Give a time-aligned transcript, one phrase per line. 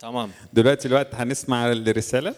[0.00, 2.34] تمام دلوقتي الوقت هنسمع الرسالة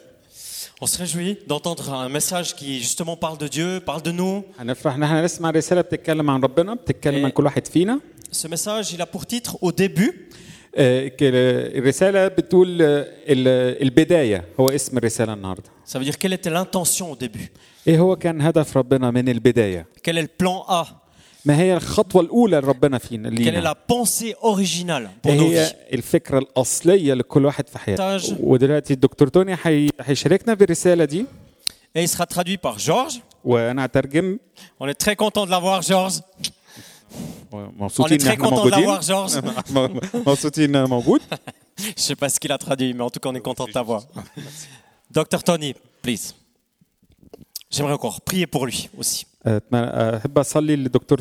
[0.83, 4.43] On se réjouit d'entendre un message qui justement parle de Dieu, parle de nous.
[4.59, 7.25] هنفرح ان احنا نسمع رسالة بتتكلم عن ربنا بتتكلم إيه.
[7.25, 8.01] عن كل واحد فينا
[8.33, 10.13] Ce message, il a pour titre Au début.
[10.77, 12.87] آه، ك- الرسالة بتقول آه،
[13.29, 17.49] ال- البداية هو اسم الرسالة النهاردة Ça veut dire quelle était l'intention au début
[17.89, 20.85] ايه هو كان هدف ربنا من البداية Quel est le plan A
[21.49, 25.43] ما هي الخطوة الأولى لربنا فينا Quelle est لينا la pensée originale pour إيه nos
[25.43, 28.35] هي vies الفكرة الأصلية لكل واحد في حياته تاج.
[28.41, 31.25] ودلوقتي الدكتور توني حي- هيشاركنا بالرسالة دي
[31.99, 33.19] Et il sera traduit par Georges.
[33.45, 34.39] وأنا هترجم
[34.83, 36.21] On est très content de l'avoir, Georges.
[37.53, 39.45] On مبسوطين est إن très احنا content de موجودين l'avoir, Georges.
[40.29, 41.21] مبسوطين إن موجود
[41.81, 43.73] Je sais pas ce qu'il a traduit, mais en tout cas, on est content de
[43.73, 44.03] t'avoir.
[45.11, 46.27] Docteur Tony, please.
[47.75, 49.27] J'aimerais encore prier pour lui aussi.
[49.48, 51.20] أحب أصلي للدكتور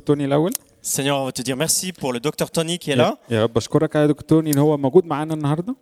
[0.80, 3.18] Seigneur, on va te dire merci pour le docteur Tony qui est là.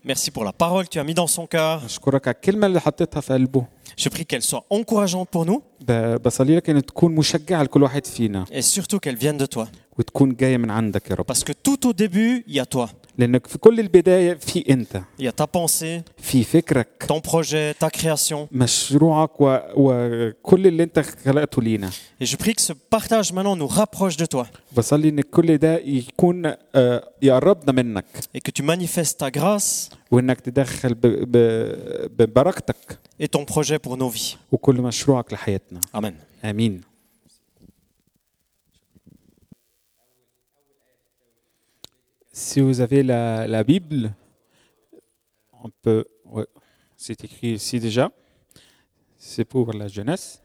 [0.05, 1.83] Merci pour la parole que tu as mis dans son cœur.
[3.97, 5.63] Je prie qu'elle soit encourageante pour nous.
[8.51, 9.69] Et surtout qu'elle vienne de toi.
[11.27, 12.89] Parce que tout au début, il y a toi.
[13.19, 18.47] لانك في كل البدايه في انت يا تا بونسي في فكرك تون بروجي تا كرياسيون
[18.53, 19.59] مشروعك و...
[19.77, 21.91] وكل اللي انت خلقته لينا
[22.27, 24.49] Et je prie que ce partage maintenant nous rapproche de toi.
[26.75, 27.01] Euh,
[28.35, 29.91] et que tu manifestes ta grâce.
[33.21, 34.37] Et ton projet pour nos vies.
[35.93, 36.17] Amen.
[36.43, 36.81] Amen.
[42.33, 44.13] Si vous avez la, Bible,
[45.63, 46.05] on peut.
[46.97, 48.11] C'est écrit ici déjà.
[49.17, 50.43] C'est pour la jeunesse.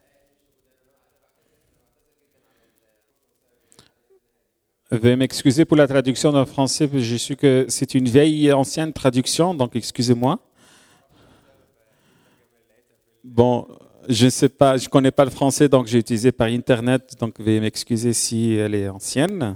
[4.94, 9.54] Veuillez m'excuser pour la traduction en français, je suis que c'est une vieille ancienne traduction,
[9.54, 10.38] donc excusez-moi.
[13.24, 13.70] Bon,
[14.10, 17.40] je ne sais pas, je connais pas le français, donc j'ai utilisé par internet, donc
[17.40, 19.56] veuillez m'excuser si elle est ancienne.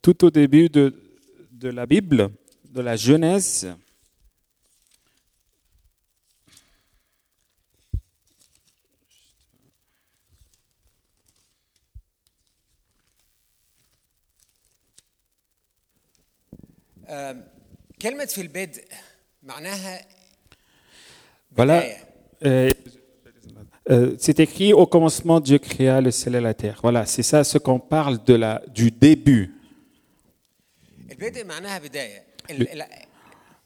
[0.00, 0.94] Tout au début de,
[1.50, 2.28] de la Bible,
[2.72, 3.66] de la Genèse,
[21.50, 21.84] Voilà.
[22.44, 22.70] Euh,
[23.90, 26.78] euh, c'est écrit au commencement Dieu créa le ciel et la terre.
[26.82, 29.54] Voilà, c'est ça ce qu'on parle de la, du début.
[32.50, 32.66] Le,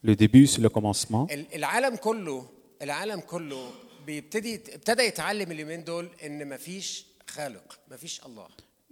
[0.03, 1.27] le début, c'est le commencement.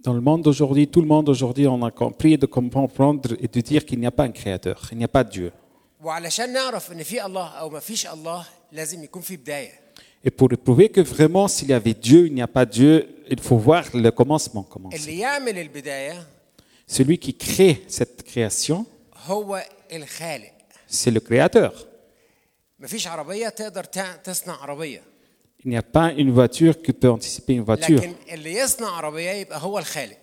[0.00, 3.32] مفيش الله Dans le monde d'aujourd'hui, tout le monde aujourd'hui, on a compris de comprendre
[3.40, 5.52] et de dire qu'il n'y a pas un créateur, il n'y a pas de Dieu.
[6.00, 9.86] وعلشان نعرف ان في الله او مفيش الله لازم يكون في بداية
[10.26, 13.08] Et pour prouver que vraiment, s'il y avait Dieu, il n'y a pas de Dieu,
[13.30, 14.94] il faut voir le commencement commencer.
[15.00, 16.26] اللي يعمل البداية
[16.88, 18.84] Celui qui crée cette création,
[19.26, 20.52] هو الخالق
[20.90, 21.72] c'est le créateur.
[22.80, 25.02] مفيش عربية تقدر تع- تصنع عربية
[25.64, 28.00] Il n'y a pas une voiture qui peut anticiper une voiture.
[28.00, 30.16] لكن اللي يصنع عربية يبقى هو الخالق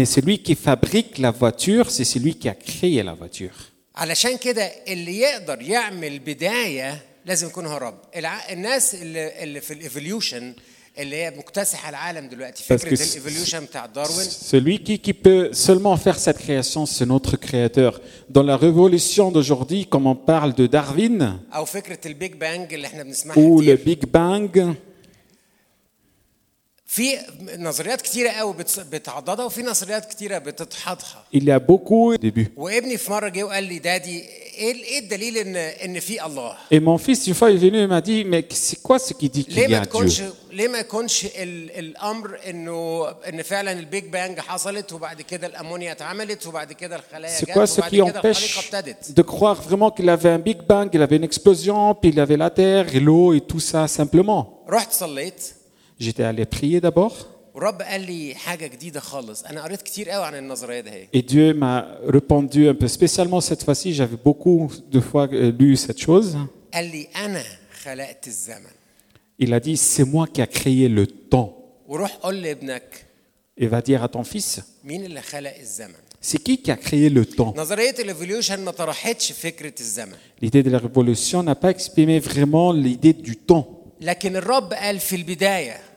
[0.00, 3.54] Mais celui qui fabrique la voiture, c'est celui qui a créé la voiture.
[3.96, 8.52] علشان كده اللي يقدر يعمل بدايه لازم يكون هو الرب الع...
[8.52, 10.54] الناس اللي, اللي في الايفوليوشن
[14.29, 17.99] celui qui, qui, peut seulement faire cette création, c'est notre créateur.
[18.29, 21.39] Dans la révolution d'aujourd'hui, comme on parle de Darwin,
[23.35, 24.75] ou le Big Bang,
[31.32, 32.50] il y a beaucoup de débuts.
[32.56, 34.24] وابني في مره جه وقال لي دادي
[34.58, 37.78] ايه ايه الدليل ان ان في الله Et mon fils, une fois, il est venu
[37.82, 40.20] et m'a dit, mais c'est quoi ce qui dit qu'il ليه y ما a تكونش
[40.20, 41.78] Dieu ليه ما يكونش ال...
[41.78, 47.44] الامر انه ان فعلا البيج بانج حصلت وبعد كده الامونيا اتعملت وبعد كده الخلايا C'est
[47.44, 50.38] جت quoi ce وبعد qui كده الخليقه empêche ابتدت de croire vraiment qu'il avait un
[50.48, 53.60] Big Bang, il avait une explosion, puis il avait la terre et l'eau et tout
[53.60, 55.42] ça simplement رحت صليت
[56.03, 57.15] J'étais allé prier d'abord.
[61.13, 63.93] Et Dieu m'a répondu un peu spécialement cette fois-ci.
[63.93, 66.37] J'avais beaucoup de fois euh, lu cette chose.
[69.39, 71.57] Il a dit, c'est moi qui a créé le temps.
[73.55, 74.61] Et va dire à ton fils,
[76.19, 77.53] c'est qui qui a créé le temps
[80.41, 83.79] L'idée de la révolution n'a pas exprimé vraiment l'idée du temps.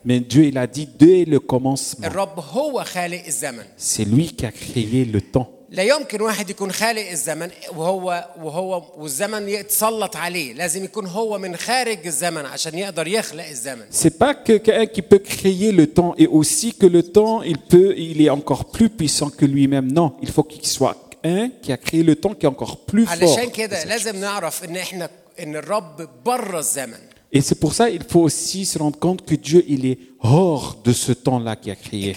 [0.05, 2.05] لكن الرب قال في البدايه Mais Dieu, il a dit dès le commencement.
[2.05, 5.47] الرب هو خالق الزمن C'est lui qui a créé le temps.
[5.69, 11.55] لا يمكن واحد يكون خالق الزمن وهو وهو والزمن يتسلط عليه لازم يكون هو من
[11.55, 16.13] خارج الزمن عشان يقدر يخلق الزمن C'est pas que quelqu'un qui peut créer le temps
[16.17, 19.91] et aussi que le temps, il peut, il est encore plus puissant que lui-même.
[19.91, 23.05] Non, il faut qu'il soit un qui a créé le temps qui est encore plus
[23.05, 23.13] fort.
[23.21, 25.09] علشان كده لازم نعرف ان احنا
[25.39, 26.99] ان الرب بره الزمن
[27.32, 30.76] Et c'est pour ça qu'il faut aussi se rendre compte que Dieu, il est hors
[30.84, 32.14] de ce temps-là qui a créé.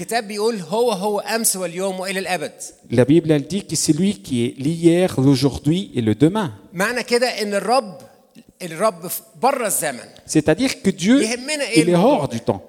[2.91, 6.53] La Bible, dit que c'est lui qui est l'hier, l'aujourd'hui et le demain.
[10.25, 11.23] C'est-à-dire que Dieu,
[11.75, 12.63] il est hors du temps.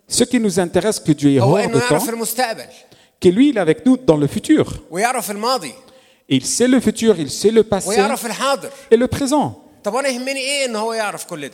[0.10, 2.00] Ce qui nous intéresse c'est que Dieu est hors de temps
[3.20, 4.66] que lui, il est avec nous dans le futur.
[6.30, 7.96] Il sait le futur, il sait le passé
[8.92, 9.64] et le présent.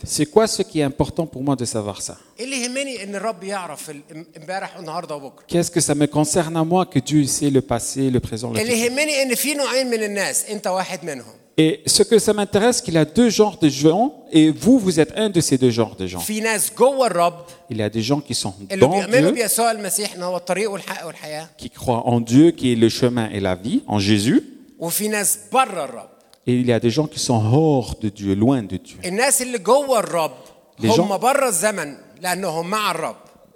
[0.04, 2.16] C'est quoi ce qui est important pour moi de savoir ça?
[5.46, 8.58] Qu'est-ce que ça me concerne à moi que Dieu sait le passé, le présent, le
[8.58, 8.74] futur?
[11.56, 14.98] Et ce que ça m'intéresse, qu'il y a deux genres de gens, et vous, vous
[14.98, 16.18] êtes un de ces deux genres de gens.
[17.70, 19.32] Il y a des gens qui sont dans Dieu,
[21.56, 24.42] qui croient en Dieu, qui est le chemin et la vie, en Jésus.
[26.46, 28.98] Et il y a des gens qui sont hors de Dieu, loin de Dieu.
[30.80, 31.08] Les gens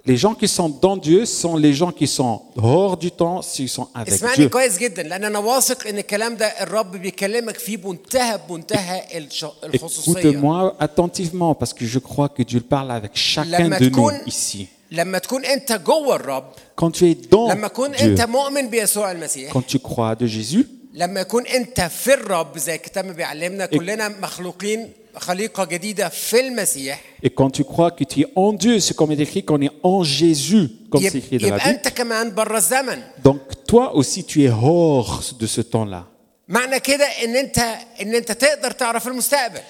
[0.06, 2.06] بره الزمن لانهم مع الرب Les gens qui sont dans Dieu sont les gens qui
[2.06, 4.48] sont hors du temps s'ils sont avec اسمعني Dieu.
[4.50, 10.20] كويس جدا لان انا واثق ان الكلام ده الرب بيكلمك فيه بمنتهى بمنتهى الش- الخصوصيه
[10.32, 14.20] Écoute-moi attentivement parce que je crois que Dieu parle avec chacun لما de nous تكون
[14.26, 14.66] ici.
[14.90, 16.44] لما تكون انت جوه الرب
[16.80, 20.26] Quand tu es dans لما تكون Dieu, انت مؤمن بيسوع المسيح quand tu crois de
[20.26, 26.40] Jésus, لما يكون انت في الرب زي الكتاب ما بيعلمنا كلنا مخلوقين خليقه جديده في
[26.40, 29.44] المسيح et quand tu crois que tu es en Dieu, c'est comme il est écrit
[29.44, 31.68] qu'on est en Jésus, comme c'est يب- écrit dans la يبقى Bible.
[31.68, 33.38] انت كمان بره الزمن Donc
[33.72, 36.04] toi aussi, tu es hors de ce temps-là.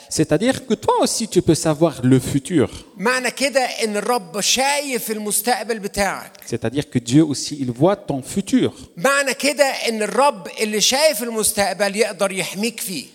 [0.07, 2.69] C'est-à-dire que toi aussi tu peux savoir le futur.
[6.45, 8.73] C'est-à-dire que Dieu aussi il voit ton futur.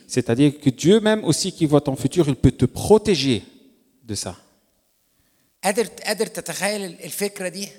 [0.06, 3.42] C'est-à-dire que Dieu même aussi qui voit ton futur, il peut te protéger
[4.02, 4.36] de ça.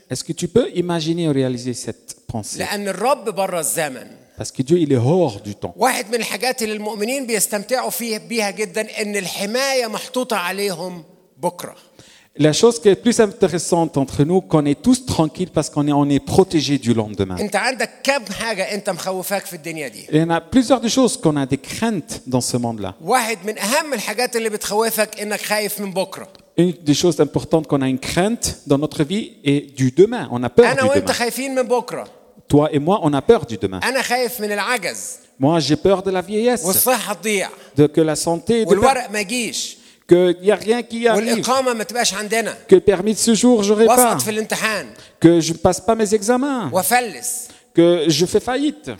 [0.09, 2.57] Est-ce que tu peux imaginer et réaliser cette pensée?
[4.34, 5.72] لان الرب بره الزمن Parce que Dieu, il est hors du temps.
[5.76, 11.04] واحد من الحاجات اللي المؤمنين بيستمتعوا فيه بيها جدا ان الحمايه محطوطه عليهم
[11.38, 11.74] بكره
[12.38, 15.92] La chose qui est plus intéressante entre nous, qu'on est tous tranquilles parce qu'on est,
[16.04, 17.40] on est protégés du lendemain.
[17.40, 20.88] انت عندك كم حاجه انت مخوفاك في الدنيا دي Il y en a plusieurs de
[20.88, 22.92] choses qu'on a des craintes dans ce monde-là.
[23.04, 26.28] واحد من اهم الحاجات اللي بتخوفك انك خايف من بكره
[26.60, 30.28] Une des choses importantes qu'on a une crainte dans notre vie est du demain.
[30.30, 31.12] On a peur انا du وانت demain.
[31.12, 32.08] خايفين من بكره
[32.47, 33.79] toi et moi, on a peur du demain.
[35.37, 36.63] Moi, j'ai peur de la vieillesse,
[37.75, 38.65] de que la santé,
[40.07, 41.41] qu'il n'y a rien qui arrive,
[42.67, 44.17] que le permis de séjour, je pas,
[45.19, 46.69] que je ne passe pas mes examens,
[47.73, 48.91] que je fais faillite.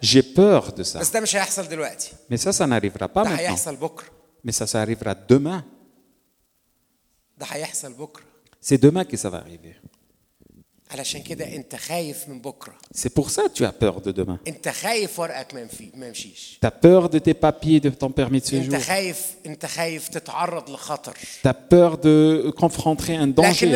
[0.00, 1.00] J'ai peur de ça.
[2.30, 3.56] Mais ça, ça n'arrivera pas maintenant.
[4.42, 5.64] Mais ça, ça arrivera demain.
[8.60, 9.76] C'est demain que ça va arriver.
[12.92, 14.38] C'est pour ça que tu as peur de demain.
[16.60, 18.74] Tu as peur de tes papiers, de ton permis de séjour.
[21.42, 23.66] Tu as peur de confronter un danger.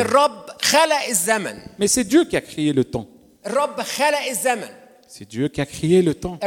[1.79, 3.07] Mais c'est Dieu qui a créé le temps.
[5.11, 6.39] C'est Dieu qui a créé le temps.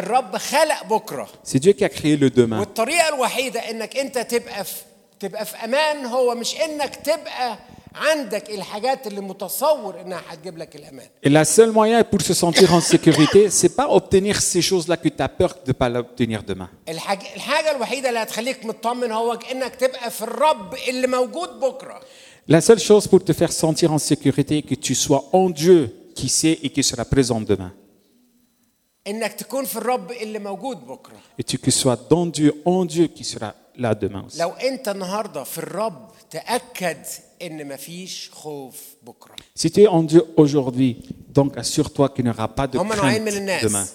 [1.43, 2.63] C'est Dieu qui a créé le demain.
[11.23, 15.09] Et la seule moyen pour se sentir en sécurité, c'est pas obtenir ces choses-là que
[15.09, 16.69] tu as peur de pas l'obtenir demain.
[22.47, 25.93] La seule chose pour te faire sentir en sécurité est que tu sois en Dieu
[26.15, 27.73] qui sait et qui sera présent demain.
[31.37, 34.37] Et tu que sois dans Dieu, en Dieu qui sera là demain aussi.
[39.55, 40.97] Si tu es en Dieu aujourd'hui,
[41.29, 43.87] donc assure-toi qu'il n'y aura pas de crainte demain.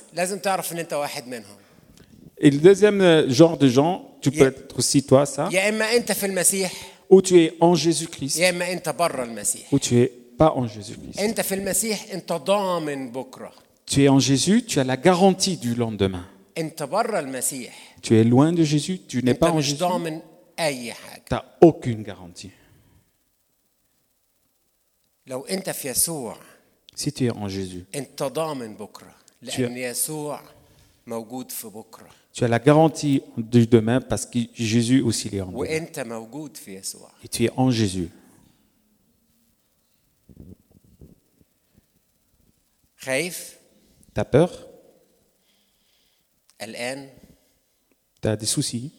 [2.39, 5.49] Et le deuxième euh, genre de gens, tu peux être aussi toi ça.
[7.09, 8.43] Ou tu es en Jésus-Christ.
[9.73, 11.19] Ou tu es pas en Jésus-Christ.
[13.87, 16.27] Tu es en Jésus, tu as la garantie du lendemain.
[18.03, 19.79] Tu es loin de Jésus, tu n'es pas en Jésus.
[19.79, 22.51] Tu n'as aucune garantie.
[25.28, 26.38] لو انت في يسوع
[26.96, 30.42] Si tu es en Jésus, انت ضامن بكره لان يسوع
[31.08, 35.42] موجود في بكره tu as la garantie de demain parce que Jésus aussi il est
[35.42, 35.60] en toi.
[35.60, 38.10] وانت موجود في يسوع Et tu es en Jésus.
[42.98, 43.58] خايف
[44.16, 44.50] Tu as peur,
[46.62, 47.10] قلقان
[48.22, 48.92] tu as des soucis,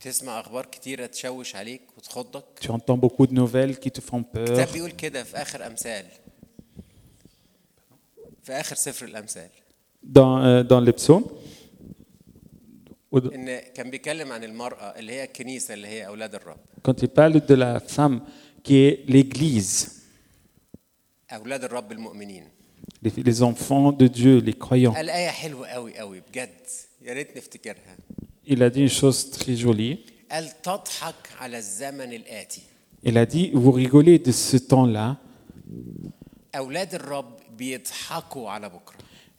[0.00, 4.36] بتسمع اخبار كتيره تشوش عليك وتخضك tu entends beaucoup de nouvelles qui te font peur.
[4.50, 6.06] الكتاب بيقول كده في اخر امثال
[8.42, 9.48] في اخر سفر الامثال
[10.06, 11.26] Dans, euh, dans les psaumes,
[13.14, 16.58] ou- ان كان بيتكلم عن المراه اللي هي الكنيسه اللي هي اولاد الرب
[16.88, 18.20] quand il parle de la femme
[18.68, 19.88] qui est l'Église,
[21.32, 22.48] اولاد الرب المؤمنين
[23.06, 26.50] les, les enfants de Dieu, les croyants, قال ايه حلوه قوي قوي بجد
[27.02, 27.96] يا ريت نفتكرها
[28.51, 30.03] il a dit une chose très jolie.
[33.03, 35.17] Il a dit, vous rigolez de ce temps-là.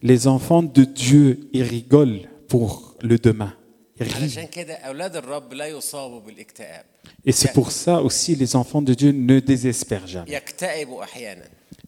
[0.02, 3.54] Les enfants de Dieu, ils rigolent pour le demain.
[7.24, 10.42] Et c'est pour ça aussi les enfants de Dieu ne désespèrent jamais.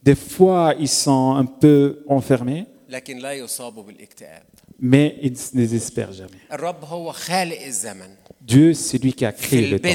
[0.03, 2.67] Des fois, ils sont un peu enfermés
[4.81, 6.39] mais il ne désespère jamais.
[8.41, 9.89] Dieu, c'est lui qui a créé le temps.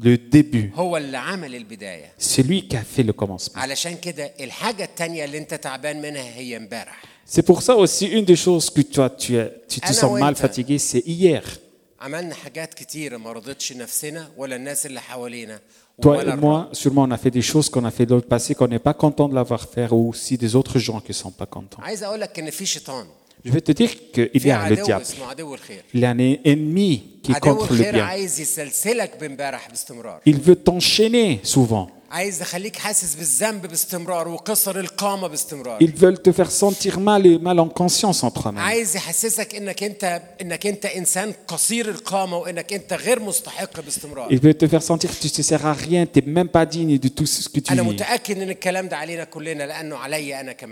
[0.00, 0.72] Le début.
[2.16, 3.60] C'est lui qui a fait le commencement.
[7.24, 9.36] C'est pour ça aussi une des choses que toi tu,
[9.68, 11.42] te sens mal fatigué, c'est hier.
[16.00, 18.54] Toi et moi, sûrement, on a fait des choses qu'on a fait dans le passé
[18.54, 21.30] qu'on n'est pas content de l'avoir fait, ou aussi des autres gens qui ne sont
[21.30, 21.82] pas contents.
[23.44, 25.04] Je vais te dire qu'il y a le diable.
[25.94, 28.08] Il y a un ennemi qui est contre le bien.
[30.26, 31.90] Il veut t'enchaîner souvent.
[35.80, 38.62] Ils veulent te faire sentir mal et mal en conscience en toi-même.
[44.30, 46.66] Ils veulent te faire sentir que tu ne sers à rien, tu n'es même pas
[46.66, 48.04] digne de tout ce que tu vis.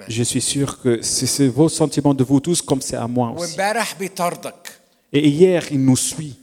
[0.08, 3.56] Je suis sûr que c'est vos sentiments de vous tous comme c'est à moi aussi.
[5.12, 6.36] Et hier, il nous suit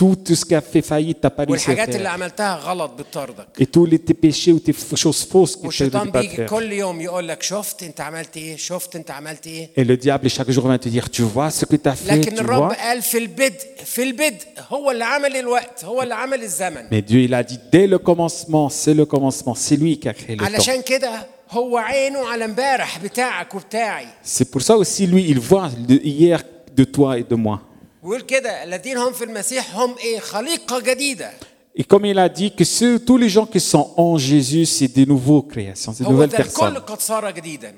[0.00, 2.12] Tout, tout ce qui a fait faillite, t'as pas réussi à والحاجات اللي faire.
[2.12, 5.62] عملتها غلط بتطاردك Et tous les tes péchés ou tes f- choses fausses que tu
[5.62, 6.50] ne والشيطان devais pas بيجي faire.
[6.50, 10.28] كل يوم يقول لك شفت انت عملت ايه شفت انت عملت ايه Et le diable,
[10.28, 12.72] chaque jour, vient te dire, tu vois ce que tu as fait, لكن tu الرب
[12.72, 12.76] vois.
[12.76, 17.20] قال في البدء في البدء هو اللي عمل الوقت هو اللي عمل الزمن Mais Dieu,
[17.28, 20.40] il a dit, dès le commencement, c'est le commencement, c'est lui qui a créé le
[20.40, 20.44] temps.
[20.54, 25.70] علشان كده هو عينه على امبارح بتاعك وبتاعي C'est pour ça aussi, lui, il voit
[25.88, 26.42] le hier
[26.76, 27.58] de toi et de moi.
[28.02, 31.30] ويقول كده الذين هم في المسيح هم ايه خليقه جديده
[31.78, 34.88] Et comme il a dit que ceux- tous les gens qui sont en Jésus, c'est
[34.98, 36.78] des nouveaux créations, c'est de هو nouvelles ده الكل personnes.
[36.78, 37.74] قد صار جديدا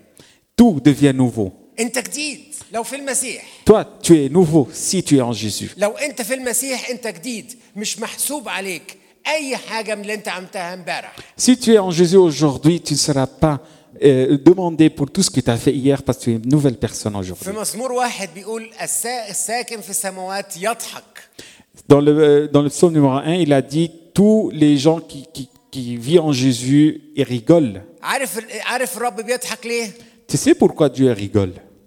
[0.63, 1.51] Tout devient nouveau.
[1.81, 2.41] انت جديد
[2.73, 5.69] لو في المسيح Toi, tu es nouveau si tu es en Jésus.
[5.77, 8.97] لو انت في المسيح انت جديد مش محسوب عليك
[9.27, 12.99] اي حاجه من اللي انت عملتها امبارح Si tu es en Jésus aujourd'hui, tu ne
[12.99, 13.59] seras pas
[14.02, 16.50] euh, demander pour tout ce que tu as fait hier parce que tu es une
[16.50, 17.46] nouvelle personne aujourd'hui.
[21.88, 25.98] Dans le, euh, dans le psaume numéro 1, il a dit tous les gens qui,
[25.98, 27.82] vivent en Jésus, rigolent.
[30.28, 31.54] Tu sais pourquoi Dieu rigole?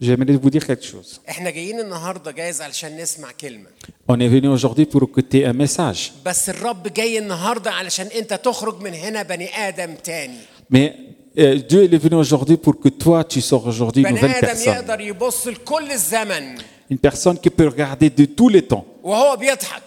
[0.00, 1.18] بص انا هقول لك حاجه J'aimerais vous dire quelque chose.
[1.28, 3.66] احنا جايين النهارده جايز علشان نسمع كلمه
[4.12, 6.12] On est venu aujourd'hui pour écouter un message.
[6.26, 10.38] بس الرب جاي النهارده علشان انت تخرج من هنا بني ادم تاني
[10.74, 10.92] Mais
[11.38, 14.44] euh, Dieu il est venu aujourd'hui pour que toi, tu sors aujourd'hui une بني nouvelle
[14.44, 14.68] ادم personne.
[14.68, 16.58] يقدر يبص لكل الزمن
[16.92, 19.82] Une personne qui peut regarder de tous les temps, وهو بيضحك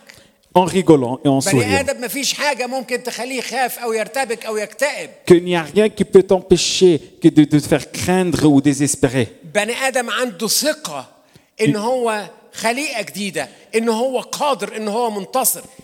[0.54, 1.84] en rigolant et en souriant.
[5.26, 9.28] Qu'il n'y a rien qui peut t'empêcher que de, de te faire craindre ou désespérer.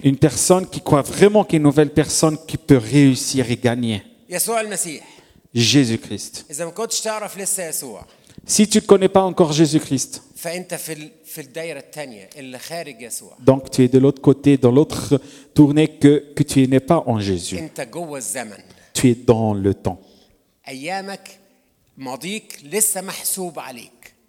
[0.04, 3.56] Une personne qui croit vraiment qu'il y a une nouvelle personne qui peut réussir et
[3.56, 4.02] gagner.
[5.52, 6.44] Jésus-Christ.
[8.46, 10.22] Si tu ne connais pas encore Jésus-Christ,
[13.40, 15.20] donc tu es de l'autre côté, dans l'autre
[15.54, 17.58] tournée que, tu n'es pas en Jésus.
[18.94, 20.00] Tu es dans le temps.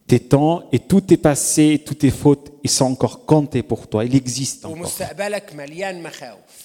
[0.07, 4.03] Tes temps et tout tes passés, toutes tes fautes, ils sont encore comptés pour toi.
[4.03, 4.91] Ils existent encore.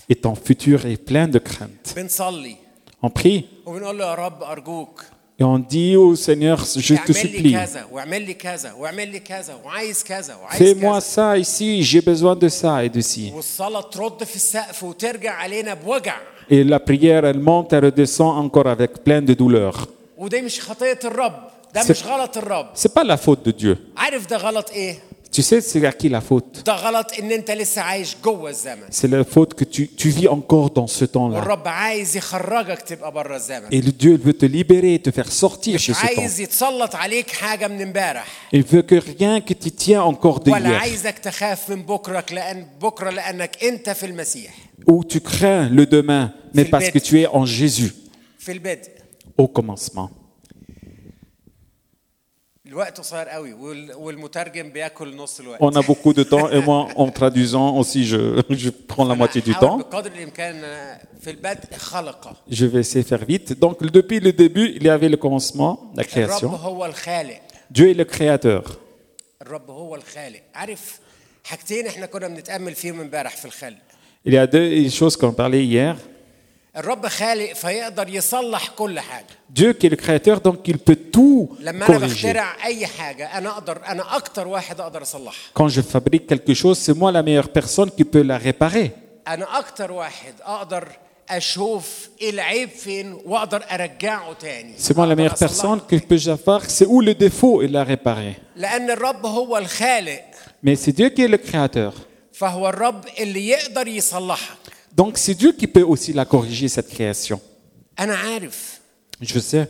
[0.08, 1.94] Et ton futur est plein de craintes.
[3.02, 3.48] On prie.
[5.38, 7.54] Et on dit au Seigneur, je te supplie,
[10.50, 13.30] fais-moi ça ici, j'ai besoin de ça et de ci.
[16.48, 19.86] Et la prière, elle monte, elle redescend encore avec plein de douleur.
[22.74, 23.76] C'est pas la faute de Dieu.
[25.36, 26.64] Tu sais c'est à qui la faute?
[28.88, 31.44] C'est la faute que tu, vis encore dans ce temps-là.
[33.70, 36.08] Et le Dieu veut te libérer et te faire sortir de ce temps.
[38.50, 40.82] Il veut que rien que tu tiens encore d'hier.
[44.86, 47.92] Ou tu crains le demain, mais parce que tu es en Jésus.
[49.36, 50.10] Au commencement.
[55.60, 59.40] On a beaucoup de temps et moi, en traduisant aussi, je, je prends la moitié
[59.40, 59.78] du temps.
[62.48, 63.58] Je vais essayer de faire vite.
[63.58, 66.52] Donc, depuis le début, il y avait le commencement, la création.
[67.70, 68.78] Dieu est le créateur.
[74.24, 75.96] Il y a deux choses qu'on parlait hier.
[79.48, 81.56] Dieu qui est le créateur, donc il peut tout
[81.86, 82.34] corriger.
[85.54, 88.92] Quand je fabrique quelque chose, c'est moi la meilleure personne qui peut la réparer.
[94.76, 97.84] C'est moi la meilleure personne que je peux savoir c'est où le défaut et la
[97.84, 98.36] réparer.
[100.62, 101.94] Mais c'est Dieu qui est le créateur.
[104.97, 107.39] فهو الرب اللي يقدر يصلحك Donc c'est Dieu qui peut aussi la corriger, cette création.
[107.99, 108.79] انا عارف
[109.23, 109.67] Je sais.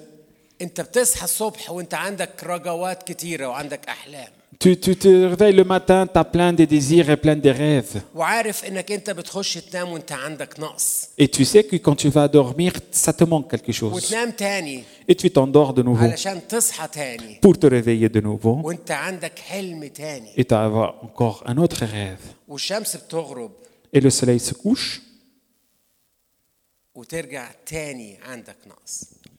[0.62, 4.28] انت بتصحى الصبح وانت عندك رجوات كتيره وعندك احلام
[4.64, 8.02] Tu, tu te réveilles le matin, tu as plein de désirs et plein de rêves.
[8.16, 12.28] وعارف انك انت بتخش تنام وانت عندك نقص Et tu sais que quand tu vas
[12.28, 12.72] dormir,
[13.06, 13.94] ça te manque quelque chose.
[13.94, 18.46] وتنام تاني Et tu t'endors de nouveau علشان تصحى تاني pour te réveiller de nouveau.
[18.66, 20.68] وانت عندك حلم تاني Et tu as
[21.04, 22.34] encore un autre rêve.
[22.48, 23.52] والشمس بتغرب
[23.96, 25.02] Et le soleil se couche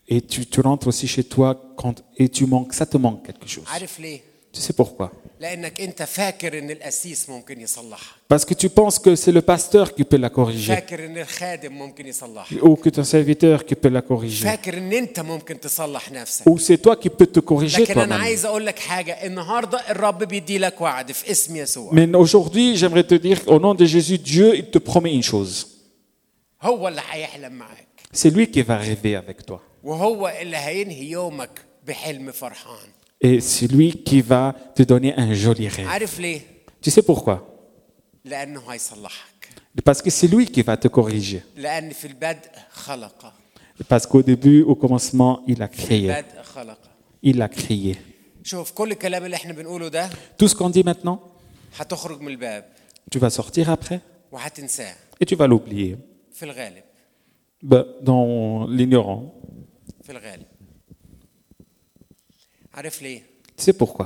[0.10, 3.66] et tu, rentres aussi chez toi quand, et tu manques, ça te manque quelque chose.
[4.52, 5.12] Tu sais pourquoi?
[8.28, 10.74] Parce que tu penses que c'est le pasteur qui peut la corriger.
[12.62, 14.48] Ou que ton serviteur qui peut la corriger.
[16.46, 18.20] Ou c'est toi qui peux te corriger toi-même.
[21.92, 25.77] Mais aujourd'hui, j'aimerais te dire, au nom de Jésus, Dieu, il te promet une chose.
[28.12, 29.62] C'est lui qui va rêver avec toi.
[33.22, 35.88] Et c'est lui qui va te donner un joli rêve.
[36.82, 37.46] Tu sais pourquoi
[39.84, 41.44] Parce que c'est lui qui va te corriger.
[43.88, 46.12] Parce qu'au début, au commencement, il a créé.
[47.22, 47.98] Il a créé.
[50.38, 51.22] Tout ce qu'on dit maintenant,
[53.12, 54.02] tu vas sortir après
[55.20, 55.98] et tu vas l'oublier.
[56.37, 56.83] في الغالب
[57.65, 59.23] Ben, dans l'ignorant.
[60.03, 60.47] في الغالب
[62.75, 63.23] عارف ليه
[63.61, 64.05] Tu sais pourquoi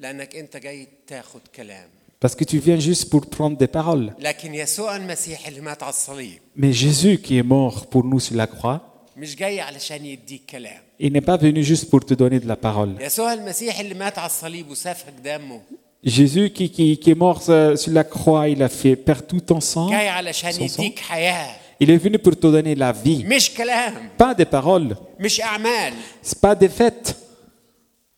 [0.00, 1.88] لانك انت جاي تاخد كلام
[2.24, 4.12] Parce que tu viens juste pour prendre des paroles.
[4.18, 8.36] لكن يسوع المسيح اللي مات على الصليب Mais Jésus qui est mort pour nous sur
[8.36, 8.80] la croix,
[9.16, 12.56] مش جاي علشان يديك كلام il n'est pas venu juste pour te donner de la
[12.56, 13.00] parole.
[13.02, 15.60] يسوع المسيح اللي مات على الصليب وسفك دمه
[16.06, 19.40] Jésus qui, qui, qui est mort euh, sur la croix, il a fait perdre tout
[19.40, 19.90] ton sang.
[19.90, 20.80] جاي علشان son sang.
[20.80, 23.24] يديك حياه Il est venu pour te donner la vie.
[23.24, 25.92] مش كلام Pas des paroles, مش اعمال
[26.26, 27.12] c'est pas des faits.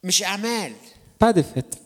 [0.03, 0.71] مش اعمال
[1.23, 1.77] Pas des faits.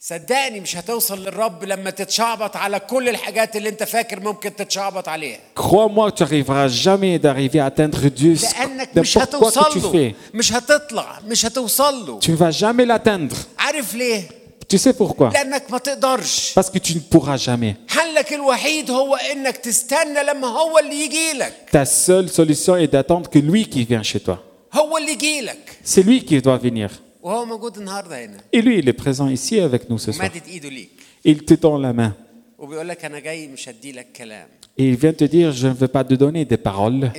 [0.00, 5.38] صدقني مش هتوصل للرب لما تتشعبط على كل الحاجات اللي انت فاكر ممكن تتشعبط عليها
[5.60, 9.80] Crois-moi, tu n'arriveras jamais d'arriver à atteindre Dieu لانك مش n'importe quoi que tu هتوصل
[9.82, 10.14] له fais.
[10.34, 13.36] مش هتطلع مش هتوصل له Tu ne vas jamais l'atteindre.
[13.58, 14.22] عارف ليه
[14.68, 17.74] Tu sais pourquoi لانك ما تقدرش Parce que tu ne pourras jamais.
[17.88, 23.28] حلك الوحيد هو انك تستنى لما هو اللي يجي لك Ta seule solution est d'attendre
[23.30, 24.36] que lui qui vient chez toi.
[24.72, 26.90] هو اللي يجي لك C'est lui qui doit venir.
[27.22, 30.20] وهو موجود النهارده هنا Et lui, il est présent ici avec nous ce soir.
[30.22, 30.90] مادت ايده ليك
[31.28, 32.12] Il te tend la main.
[32.58, 34.48] وبيقول لك انا جاي مش هدي لك كلام
[34.81, 37.11] Et il vient te dire, je ne veux pas te donner des paroles.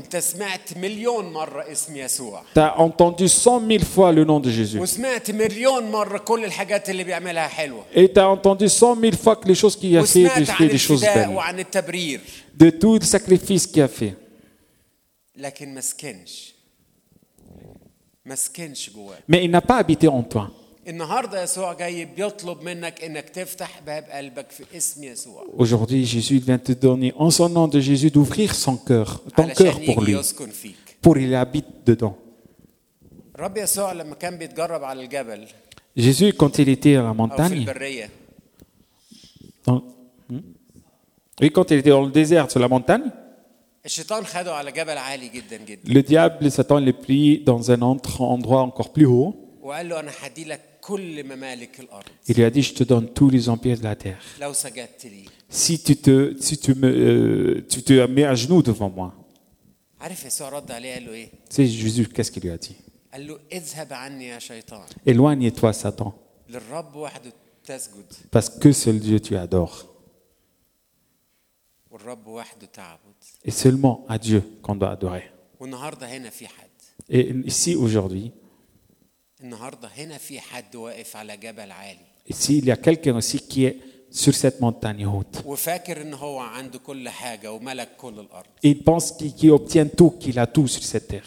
[2.55, 4.81] Tu as entendu cent mille fois le nom de Jésus.
[7.95, 10.69] Et tu as entendu cent mille fois que les choses qu'il a fait, il fait
[10.69, 11.29] des choses belles.
[12.57, 14.17] De tout le sacrifice qu'il a fait.
[19.29, 20.51] Mais il n'a pas habité en toi.
[25.57, 29.81] Aujourd'hui, Jésus vient te donner en son nom de Jésus d'ouvrir son cœur, ton cœur
[29.85, 30.17] pour lui,
[31.01, 32.17] pour il habite dedans.
[35.97, 37.67] Jésus, quand il était à la montagne,
[39.67, 39.79] hmm?
[41.41, 43.11] oui, quand il était dans le désert, sur la montagne,
[45.85, 49.35] le diable, Satan, le pris dans un endroit encore plus haut.
[50.89, 54.23] Il lui a dit, je te donne tous les empires de la terre.
[55.49, 59.15] Si tu te, si tu me, euh, tu te mets à genoux devant moi.
[61.49, 62.77] C'est Jésus, qu'est-ce qu'il lui a dit
[65.05, 66.15] Éloigne-toi, Satan.
[68.31, 69.87] Parce que seul Dieu tu adores.
[73.45, 75.31] Et seulement à Dieu qu'on doit adorer.
[77.09, 78.33] Et ici aujourd'hui,
[82.29, 83.79] Ici, il y a quelqu'un aussi qui est
[84.11, 85.43] sur cette montagne haute.
[88.63, 91.25] Il pense qu'il obtient tout, qu'il a tout sur cette terre.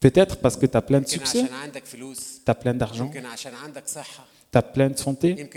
[0.00, 4.90] Peut-être parce que tu as plein de succès, tu as plein d'argent, tu as plein
[4.90, 5.48] de santé.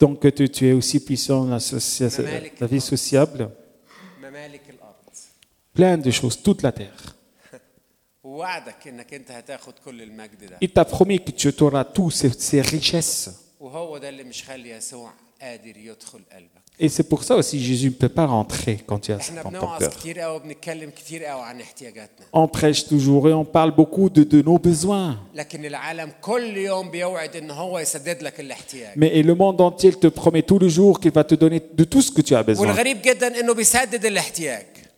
[0.00, 3.50] Donc tu, tu es aussi puissant dans la, la vie sociable.
[5.72, 7.13] Plein de choses, toute la terre.
[10.60, 13.30] Il t'a promis que tu auras toutes ces, richesses.
[16.76, 19.50] Et c'est pour ça aussi Jésus ne peut pas rentrer quand il y a dans
[19.50, 19.68] ton.
[22.32, 25.20] On prêche toujours et on parle beaucoup de, nos besoins.
[28.96, 32.02] Mais le monde entier te promet tous les jours qu'il va te donner de tout
[32.02, 32.74] ce que tu as besoin.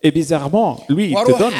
[0.03, 1.53] Et bizarrement, lui, il te donne.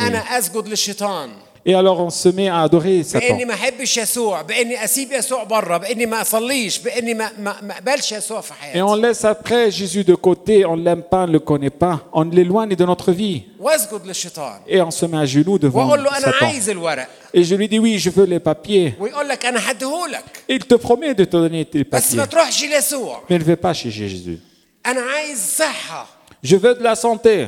[1.67, 1.67] lui.
[1.67, 3.47] انا اسجد للشيطان Et alors on se met à adorer باني Satan.
[3.47, 8.13] ما احبش يسوع باني اسيب يسوع بره باني ما اصليش باني ما ما ما اقبلش
[8.13, 11.27] يسوع في Et حياتي on laisse après Jésus de côté, on ne l'aime pas, on
[11.27, 13.43] ne le connaît pas, on l'éloigne de notre vie.
[13.61, 16.45] واسجد للشيطان Et on se met à genoux devant واقول له انا Satan.
[16.45, 18.93] عايز الورق Et je lui dis oui, je veux les papiers.
[19.01, 22.29] ويقول لك انا هديهولك Et il te promet de te donner tes بس ما papiers.
[22.31, 24.39] تروحش ليسوع Mais il ne veut pas chez Jésus.
[24.87, 26.07] انا عايز صحه
[26.44, 27.48] Je veux de la santé.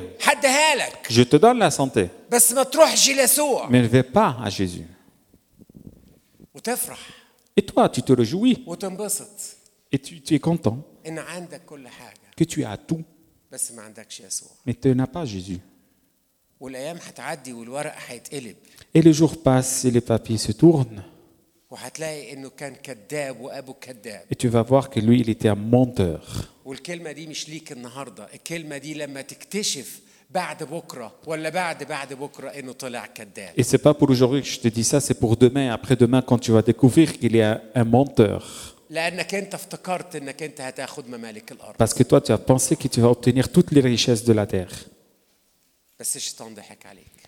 [1.09, 2.09] Je te donne la santé.
[3.69, 4.85] Mais ne vais pas à Jésus.
[7.55, 8.65] Et toi, tu te réjouis.
[9.91, 10.83] Et tu, tu es content
[12.35, 13.03] que tu as tout.
[14.65, 15.59] Mais tu n'as pas Jésus.
[18.93, 21.03] Et les jours passent et les papiers se tournent.
[24.29, 26.49] Et tu vas voir que lui, il était un menteur.
[33.55, 36.39] Et c'est pas pour aujourd'hui que je te dis ça, c'est pour demain, après-demain, quand
[36.39, 37.43] tu vas découvrir qu'il est
[37.75, 38.75] un menteur.
[41.77, 44.47] Parce que toi, tu as pensé que tu vas obtenir toutes les richesses de la
[44.47, 44.71] terre.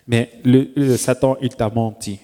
[0.08, 2.20] Mais le, le Satan, il t'a menti.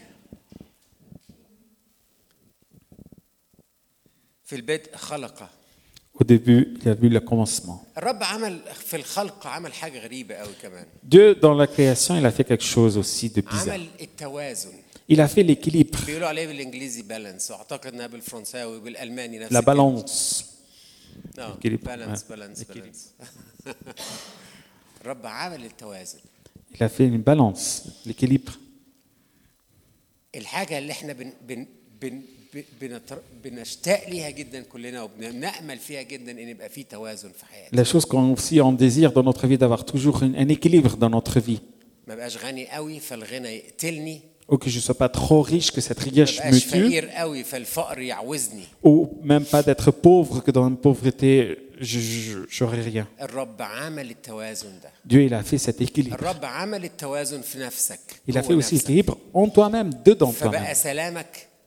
[6.14, 7.86] Au début, il a vu le commencement.
[11.04, 13.78] Dieu, dans la création, il a fait quelque chose aussi de bizarre.
[15.10, 16.00] Il a fait l'équilibre.
[19.52, 20.54] La balance.
[26.74, 28.54] Il a fait une balance, l'équilibre.
[37.72, 41.40] La chose qu'on aussi on désire dans notre vie d'avoir toujours un équilibre dans notre
[41.40, 41.62] vie.
[44.50, 47.02] Ou que je ne sois pas trop riche, que cette richesse me tue.
[48.82, 53.08] Ou même pas d'être pauvre, que dans la pauvreté, je n'aurai rien.
[55.04, 56.18] Dieu, il a fait cet équilibre.
[58.26, 60.64] Il a fait aussi l'équilibre en toi-même, dedans toi-même.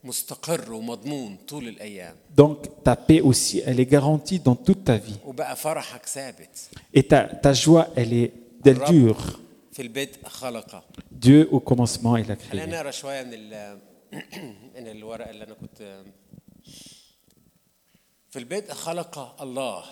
[0.04, 5.18] مستقر ومضمون طول الايام Donc ta paix aussi, elle est garantie dans toute ta vie.
[5.26, 8.32] وبقى فرحك ثابت Et ta, ta joie, elle est
[8.64, 9.38] elle dure.
[9.72, 12.68] في البدء خلق Dieu, au commencement, il a خلينا créé.
[12.74, 13.78] نقرا شويه من ال
[14.76, 16.02] من الورقه اللي انا كنت
[18.30, 19.84] في البدء خلق الله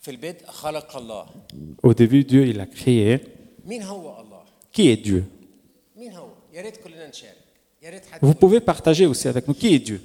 [0.00, 1.26] في البدء خلق الله
[1.86, 3.20] Au début, Dieu, il a créé.
[3.66, 5.24] مين هو الله Qui est Dieu
[8.21, 10.01] vous pouvez partager aussi avec nous qui est Dieu.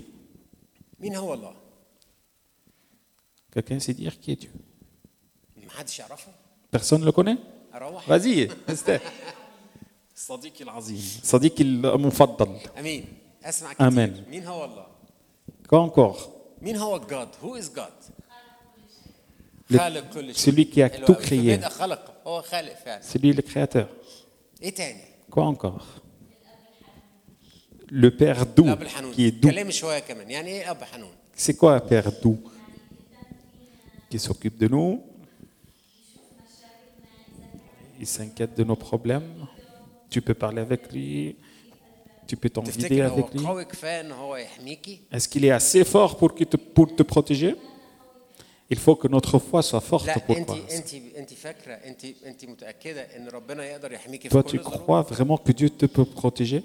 [3.53, 4.51] Quelqu'un sait dire qui est Dieu.
[6.71, 7.37] Personne ne le connaît؟
[8.07, 8.49] Vas-y,
[13.79, 14.25] Amen.
[15.69, 16.31] Quoi encore
[20.35, 21.59] celui qui a tout créé.
[23.01, 23.89] C'est lui le créateur.
[25.31, 25.87] Quoi encore
[27.91, 28.69] le père doux,
[29.13, 29.51] qui est doux.
[31.35, 32.39] C'est quoi un père doux
[34.11, 35.03] Qui s'occupe de nous?
[38.01, 39.47] Il s'inquiète de nos problèmes.
[40.11, 41.37] Tu peux parler avec lui.
[42.27, 43.45] Tu peux t'envider avec lui.
[45.13, 47.55] Est-ce qu'il est assez fort pour, te, pour te protéger?
[48.71, 50.59] Il faut que notre foi soit forte pour croire.
[54.31, 56.65] Toi, tu crois vraiment que Dieu te peut protéger?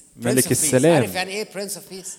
[0.20, 0.94] ملك السلام.
[0.94, 2.16] عارف يعني ايه برنس اوف بيس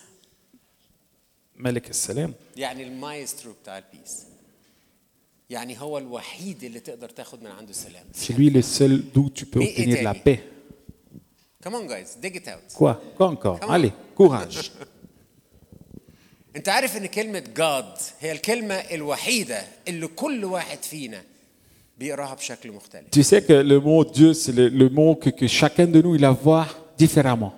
[1.55, 2.33] ملك السلام.
[2.57, 4.17] يعني المايسترو بتاع البيس
[5.49, 9.45] يعني هو الوحيد اللي تقدر تاخد من عنده السلام C'est lui le seul d'où tu
[9.45, 10.23] peux Et- et obtenir la David.
[10.23, 10.39] paix.
[11.63, 13.73] Come on guys dig it out Quoi Quoi encore Come on.
[13.73, 14.69] Allez, courage.
[16.55, 21.23] انت عارف ان كلمة جاد هي الكلمة الوحيدة اللي كل واحد فينا
[21.97, 25.47] بيقراها بشكل مختلف tu sais que le mot Dieu, c'est le, le mot que, que
[25.47, 26.67] chacun de nous, il la voit
[26.99, 27.53] différemment.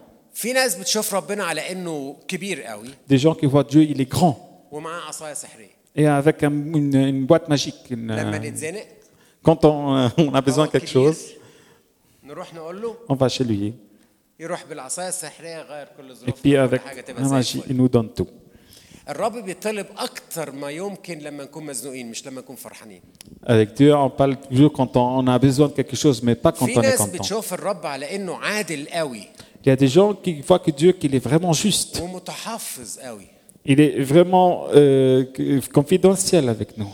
[3.08, 4.66] Des gens qui voient Dieu, il est grand.
[5.94, 7.76] Et avec une, boîte magique.
[7.90, 8.80] Une, euh,
[9.42, 11.34] quand on, euh, a besoin de quelque chose,
[13.08, 13.74] on va chez lui.
[16.26, 16.82] Et puis avec
[17.16, 18.26] la magie, il nous donne tout.
[23.46, 26.64] Avec Dieu, on parle toujours quand on a besoin de quelque chose, mais pas quand
[26.64, 27.22] on est content.
[29.64, 32.02] Il y a des gens qui voient que Dieu qu'il est vraiment juste.
[33.64, 35.24] Il est vraiment euh,
[35.72, 36.92] confidentiel avec nous.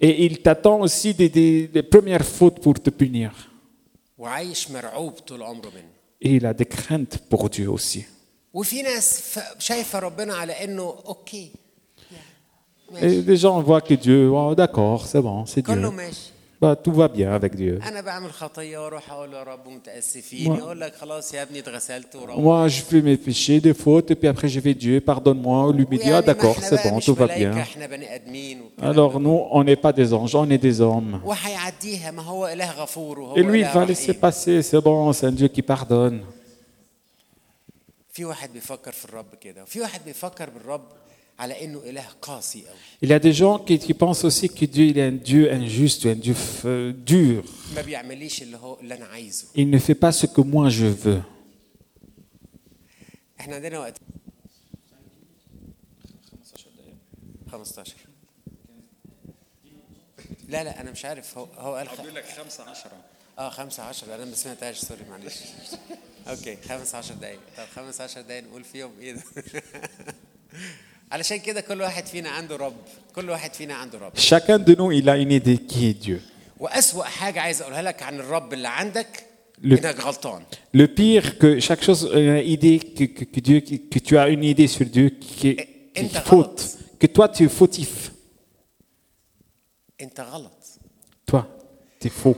[0.00, 3.30] Et il t'attend aussi des, premières fautes pour te punir.
[6.22, 8.06] Et il a des craintes pour Dieu aussi.
[13.02, 15.74] Et des gens voient que Dieu, oh, d'accord, c'est bon, c'est Dieu
[16.60, 17.80] bah, tout va bien avec Dieu.
[22.36, 25.86] Moi, je fais mes péchés, des fautes, et puis après je vais Dieu, pardonne-moi, lui
[25.98, 27.54] dit, ah d'accord, c'est bon, tout va bien.
[28.82, 31.20] Alors nous, on n'est pas des anges, on est des hommes.
[33.36, 36.22] Et lui, il va laisser passer, c'est bon, c'est un Dieu qui pardonne.
[41.39, 42.77] في واحد بيفكر في الرب كده وفي واحد بيفكر بالرب على انه اله قاسي قوي
[43.03, 45.51] Il y a des gens qui, qui pensent aussi que Dieu il est un Dieu
[45.51, 47.43] injuste, un Dieu euh, dur.
[47.75, 50.85] ما بيعمليش اللي هو اللي انا عايزه Il ne fait pas ce que moi je
[51.05, 51.21] veux.
[53.39, 53.97] احنا عندنا وقت
[57.51, 57.93] 15
[60.49, 62.01] لا لا انا مش عارف هو هو قال خ...
[62.01, 62.91] لك 15
[63.39, 65.35] اه 15 انا ما سمعتهاش سوري معلش
[66.27, 69.21] اوكي 15 دقايق طب 15 دقايق نقول فيهم ايه ده
[74.14, 76.22] Chacun de nous, il a une idée qui est Dieu.
[79.62, 79.76] Le,
[80.72, 84.86] le pire que chaque chose, une idée que, Dieu, que, tu as une idée sur
[84.86, 85.48] Dieu qui qui
[85.94, 88.12] est faute, que toi tu es fautif.
[91.26, 91.46] Toi,
[92.00, 92.36] tu es faux.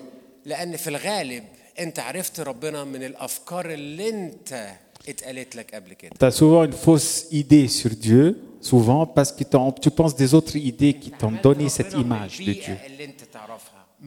[5.04, 9.44] Tu as souvent une fausse idée sur Dieu, souvent parce que
[9.80, 12.76] tu penses des autres idées qui t'ont donné cette image de Dieu.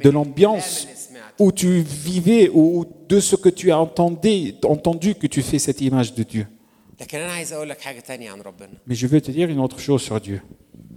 [0.01, 0.88] De l'ambiance
[1.39, 5.81] où tu vivais ou de ce que tu as entendu, entendu que tu fais cette
[5.81, 6.47] image de Dieu.
[7.00, 9.61] لكن انا عايز اقول لك حاجه تانية عن ربنا Mais je veux te dire une
[9.61, 10.40] autre chose sur Dieu.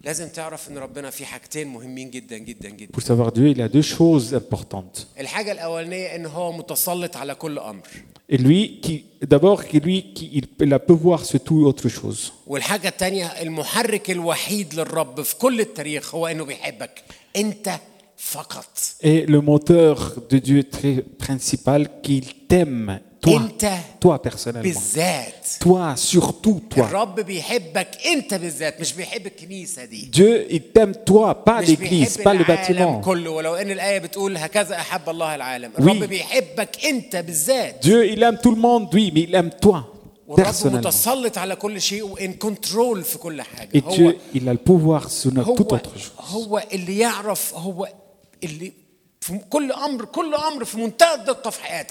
[0.04, 3.68] لازم تعرف ان ربنا في حاجتين مهمين جدا جدا جدا Pour savoir Dieu, il a
[3.70, 5.00] deux choses importantes.
[5.20, 7.88] الحاجه الاولانيه ان هو متسلط على كل امر
[8.32, 8.96] Et lui, qui,
[9.34, 12.32] d'abord, qui lui, qui, il, il a pouvoir sur tout autre chose.
[12.48, 17.04] والحاجه الثانيه المحرك الوحيد للرب في كل التاريخ هو انه بيحبك
[17.36, 17.70] انت
[18.18, 23.41] فقط Et le moteur de Dieu très principal, qu'il t'aime, toi.
[24.01, 24.63] Toi personnellement.
[25.61, 26.87] toi surtout toi.
[30.11, 33.01] Dieu il t'aime toi pas l'église pas le bâtiment.
[35.81, 35.99] oui.
[37.81, 39.93] Dieu il aime tout le monde oui mais il aime toi
[40.45, 40.91] personnellement.
[43.73, 46.13] et Dieu il a le pouvoir sur notre, tout autre chose.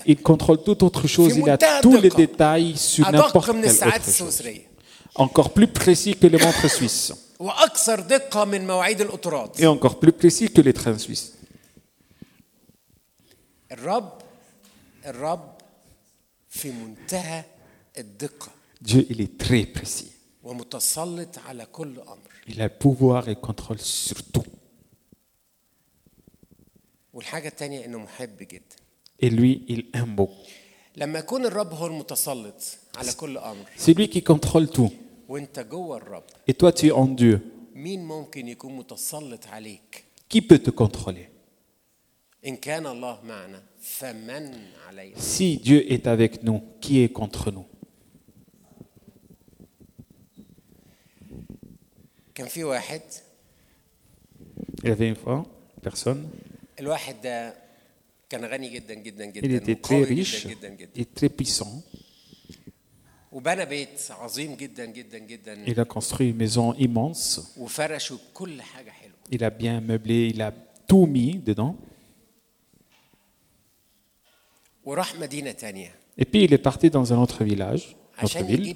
[0.06, 4.42] Il contrôle toute autre chose, il a tous les détails sur n'importe quelle autre chose.
[5.16, 7.14] Encore plus précis que les montres suisses.
[9.60, 11.34] Et encore plus précis que les trains suisses.
[18.82, 20.12] Dieu, il est très précis.
[22.48, 24.44] Il a pouvoir et contrôle sur tout.
[27.17, 28.77] والحاجه الثانيه انه محب جدا
[29.23, 30.49] Et lui, il aime beaucoup.
[30.97, 34.91] لما يكون الرب هو المتسلط على كل امر C'est lui qui contrôle tout.
[35.29, 37.39] وانت جوه الرب Et toi, tu es en Dieu.
[37.75, 41.29] مين ممكن يكون متسلط عليك Qui peut te contrôler
[42.47, 44.55] ان كان الله معنا فمن
[44.87, 47.65] علينا Si Dieu est avec nous, qui est contre nous
[52.35, 53.01] كان في واحد
[54.85, 55.45] Il y avait une fois,
[55.83, 56.29] personne.
[59.44, 60.48] Il était très riche
[60.96, 61.84] et très puissant.
[65.66, 67.56] Il a construit une maison immense.
[69.30, 70.52] Il a bien meublé, il a
[70.88, 71.76] tout mis dedans.
[76.18, 78.76] Et puis il est parti dans un autre village, autre ville,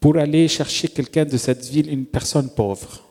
[0.00, 3.02] pour aller chercher quelqu'un de cette ville, une personne pauvre.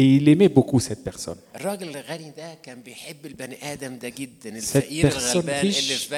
[0.00, 1.36] Et il aimait beaucoup cette personne.
[4.60, 6.08] Cette personne riche,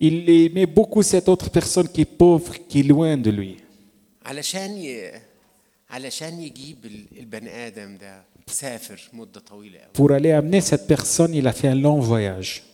[0.00, 3.58] il aimait beaucoup cette autre personne qui est pauvre, qui est loin de lui.
[9.92, 12.64] Pour aller amener cette personne, il a fait un long voyage.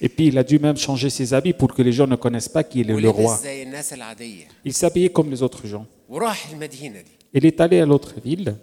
[0.00, 2.48] Et puis il a dû même changer ses habits pour que les gens ne connaissent
[2.48, 3.38] pas qu'il est le roi.
[4.64, 5.86] Il s'habillait comme les autres gens.
[7.32, 8.56] Il est allé à l'autre ville.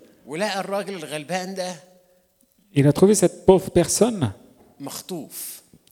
[2.76, 4.34] Il a trouvé cette pauvre personne.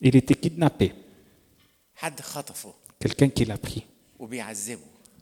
[0.01, 0.93] Il était kidnappé.
[2.99, 3.86] Quelqu'un qui l'a pris.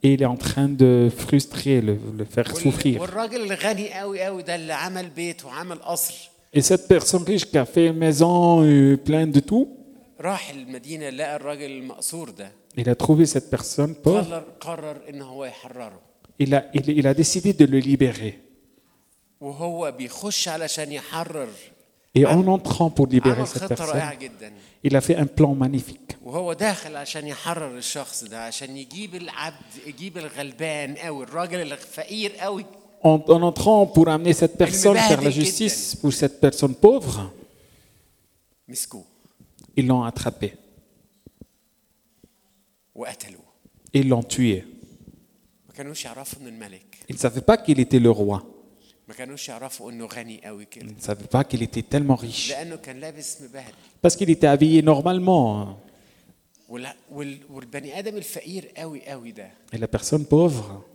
[0.02, 3.02] Et il est en train de frustrer, le, le faire souffrir.
[6.49, 7.59] والراجل الغني قوي قوي ده اللي عمل بيت وعمل قصر Et cette personne riche qui
[7.59, 9.69] a fait une maison euh, pleine de tout,
[10.21, 14.25] راح المدينه لقى الراجل المقصور ده il a trouvé cette personne pauvre.
[14.25, 16.01] قرر قرر ان هو يحرره
[16.43, 18.35] Il a, il, il a décidé de le libérer.
[19.41, 21.49] وهو بيخش علشان يحرر
[22.19, 24.53] Et en entrant pour libérer عمل cette خطه رائعه personne, جدا
[24.87, 26.17] il a fait un plan magnifique.
[26.25, 32.65] وهو داخل عشان يحرر الشخص ده عشان يجيب العبد يجيب الغلبان قوي الراجل الفقير قوي
[33.02, 37.32] en, entrant pour amener cette personne vers la justice pour cette personne pauvre,
[39.76, 40.54] ils l'ont attrapé.
[43.94, 44.66] Ils l'ont tué.
[45.78, 48.44] Ils ne savaient pas qu'il était le roi.
[49.18, 52.54] Ils ne savaient pas qu'il était tellement riche.
[54.02, 55.62] Parce qu'il était habillé normalement.
[55.62, 55.78] Hein.
[59.74, 60.86] Et la personne pauvre,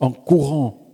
[0.00, 0.88] en courant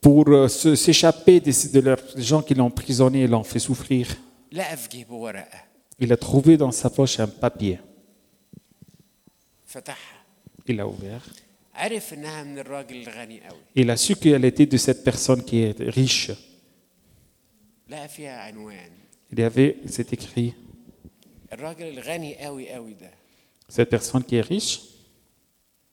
[0.00, 4.14] pour euh, s'échapper de, des gens qui l'ont prisonnier et l'ont fait souffrir.
[5.98, 7.80] Il a trouvé dans sa poche un papier.
[10.66, 11.22] Il l'a ouvert.
[13.74, 16.30] Il a su qu'elle était de cette personne qui est riche.
[17.90, 20.54] Il y avait, c'est écrit.
[23.68, 24.80] Cette personne qui est riche.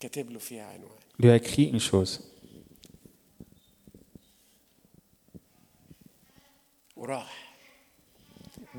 [0.01, 2.21] كاتب له فيها عنوان lui a écrit une chose.
[6.97, 7.51] وراح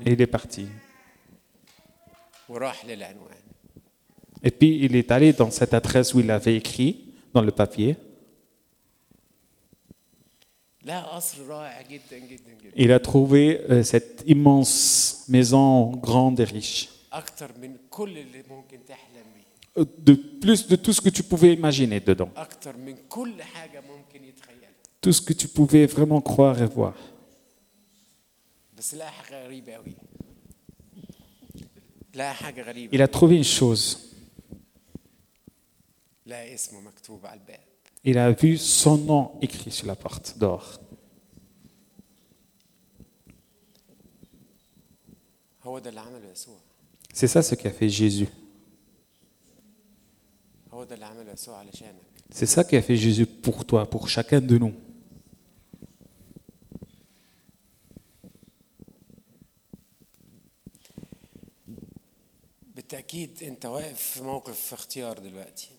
[0.06, 0.66] Et il est parti.
[2.48, 3.36] وراح للعنوان
[4.44, 7.96] Et puis il est allé dans cette adresse où il avait écrit, dans le papier.
[10.84, 16.44] لقى قصر رائع جدا جدا جدا Il a trouvé euh, cette immense maison grande et
[16.44, 16.88] riche.
[17.12, 19.45] اكتر من كل اللي ممكن تحلم بيه Euh,
[19.77, 22.29] euh, de plus de tout ce que tu pouvais imaginer dedans.
[24.99, 26.95] Tout ce que tu pouvais vraiment croire et voir.
[32.91, 34.15] Il a trouvé une chose.
[38.03, 40.79] Il a vu son nom écrit sur la porte d'or.
[47.13, 48.27] C'est ça ce qu'a fait Jésus.
[52.29, 54.73] C'est ça qu'a fait Jésus pour toi, pour chacun de nous.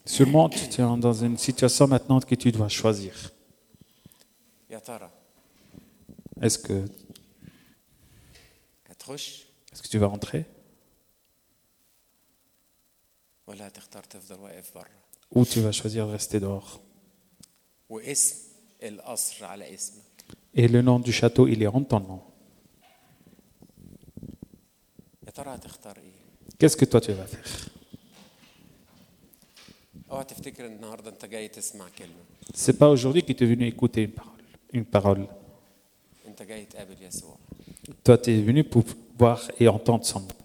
[0.05, 3.15] Sûrement, tu es dans une situation maintenant que tu dois choisir.
[6.41, 6.85] Est-ce que,
[9.73, 10.45] est-ce que tu vas rentrer
[15.31, 16.81] ou tu vas choisir de rester dehors.
[20.55, 22.23] Et le nom du château, il est en ton nom.
[26.59, 27.69] Qu'est-ce que toi tu vas faire?
[32.55, 34.39] C'est pas aujourd'hui que tu es venu écouter une parole.
[34.73, 35.29] Une parole.
[38.05, 38.85] Toi tu es venu pour
[39.19, 40.38] voir et entendre son nom.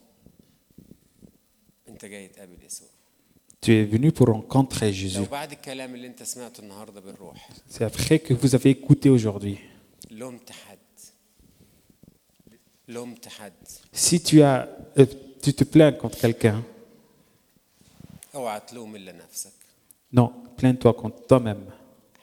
[3.62, 5.29] Tu es venu pour rencontrer لو Jésus.
[5.31, 9.59] بعد الكلام اللي انت سمعته النهارده بالروح C'est après que vous avez écouté aujourd'hui.
[10.11, 10.79] لومت حد
[12.89, 13.53] لومت حد
[13.95, 15.07] Si tu, as, euh,
[15.43, 16.62] tu te plains contre quelqu'un,
[18.35, 19.53] اوعى تلوم الا نفسك
[20.16, 20.29] non,
[20.61, 21.73] plains-toi contre toi-même.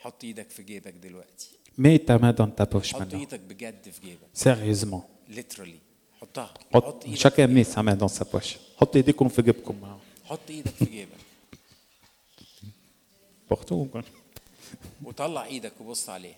[0.00, 3.14] حط ايدك في جيبك دلوقتي Mets ta main dans ta poche حط maintenant.
[3.14, 5.02] ايدك بجد في جيبك Sérieusement.
[5.36, 5.78] literally
[6.20, 8.56] حطها حط- حط ايدك Chacun met sa main dans sa poche.
[8.76, 9.98] حط ايديكم في جيبكم.
[10.24, 11.10] حط ايدك في جيبك
[13.50, 13.86] Partout.
[13.92, 14.02] quoi.
[15.04, 16.36] وطلع ايدك وبص عليها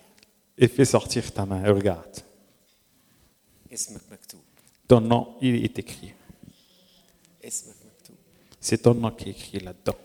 [0.60, 2.20] Et fais sortir ta main et regarde.
[3.72, 4.40] اسمك مكتوب
[4.88, 6.12] Ton nom, il est écrit.
[7.44, 8.16] اسمك مكتوب
[8.62, 9.96] C'est ton nom qui est écrit là-dedans.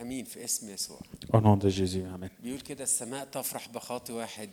[0.00, 0.98] امين في اسم يسوع
[1.32, 2.04] Au nom de Jésus.
[2.14, 2.30] Amen.
[2.42, 4.50] بيقول كده السماء تفرح بخاطي واحد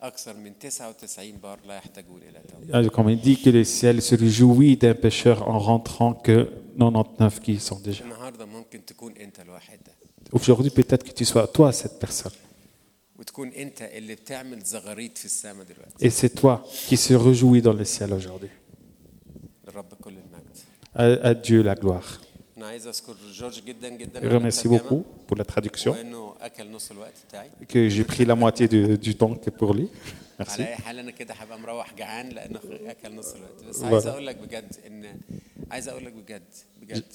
[0.00, 4.02] اكثر من 99 بار لا يحتاجون الى توبه Ah, Comme il dit que le ciel
[4.02, 8.02] se réjouit d'un pécheur en rentrant que 99 qui y sont déjà.
[8.02, 9.92] النهارده ممكن تكون انت الواحد ده
[10.31, 12.31] Aujourd'hui, peut-être que tu sois toi cette personne.
[15.99, 18.49] Et c'est toi qui se réjouis dans le ciel aujourd'hui.
[20.93, 22.19] À, Dieu la gloire.
[24.23, 25.95] Remercie beaucoup pour la traduction,
[27.67, 29.89] que j'ai pris la moitié du, du temps que pour lui.
[30.39, 30.63] Merci.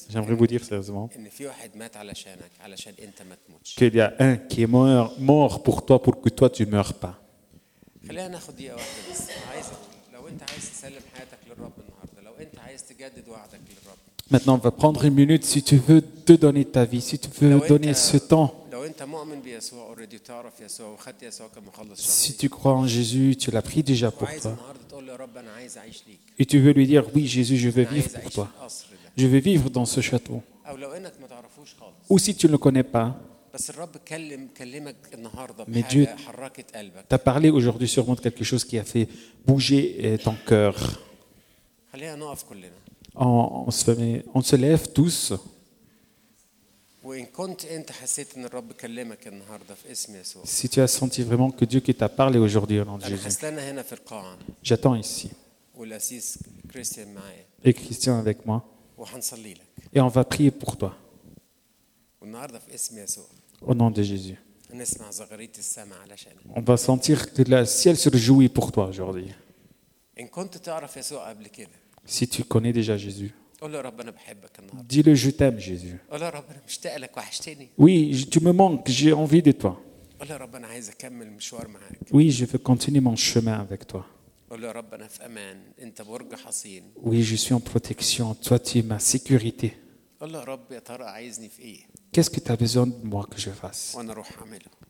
[0.08, 1.10] J'aimerais vous dire sérieusement
[3.62, 6.70] qu'il y a un qui est mort, mort pour toi pour que toi tu ne
[6.70, 7.20] meurs pas.
[14.30, 17.28] Maintenant, on va prendre une minute si tu veux te donner ta vie, si tu
[17.40, 18.66] veux donner ce temps.
[21.94, 24.56] Si tu crois en Jésus, tu l'as pris déjà pour toi.
[26.38, 28.48] Et tu veux lui dire, oui Jésus, je veux vivre pour toi.
[29.16, 30.42] Je veux vivre dans ce château.
[32.08, 33.16] Ou si tu ne le connais pas,
[35.68, 36.06] mais Dieu
[37.08, 39.08] t'a parlé aujourd'hui sûrement de quelque chose qui a fait
[39.46, 40.76] bouger eh, ton cœur
[43.16, 45.32] on, se lève tous.
[50.44, 53.28] Si tu as senti vraiment que Dieu qui t'a parlé aujourd'hui au nom de Jésus,
[54.62, 55.30] j'attends ici.
[57.64, 58.64] Et Christian avec moi.
[59.92, 60.96] Et on va prier pour toi.
[63.62, 64.36] Au nom de Jésus.
[66.54, 69.32] On va sentir que le ciel se réjouit pour toi aujourd'hui.
[72.06, 73.34] Si tu connais déjà Jésus,
[74.84, 75.98] dis-le Je t'aime, Jésus.
[77.78, 79.80] Oui, tu me manques, j'ai envie de toi.
[82.12, 84.06] Oui, je veux continuer mon chemin avec toi.
[87.02, 88.34] Oui, je suis en protection.
[88.34, 89.76] Toi, tu es ma sécurité.
[92.12, 93.96] Qu'est-ce que tu as besoin de moi que je fasse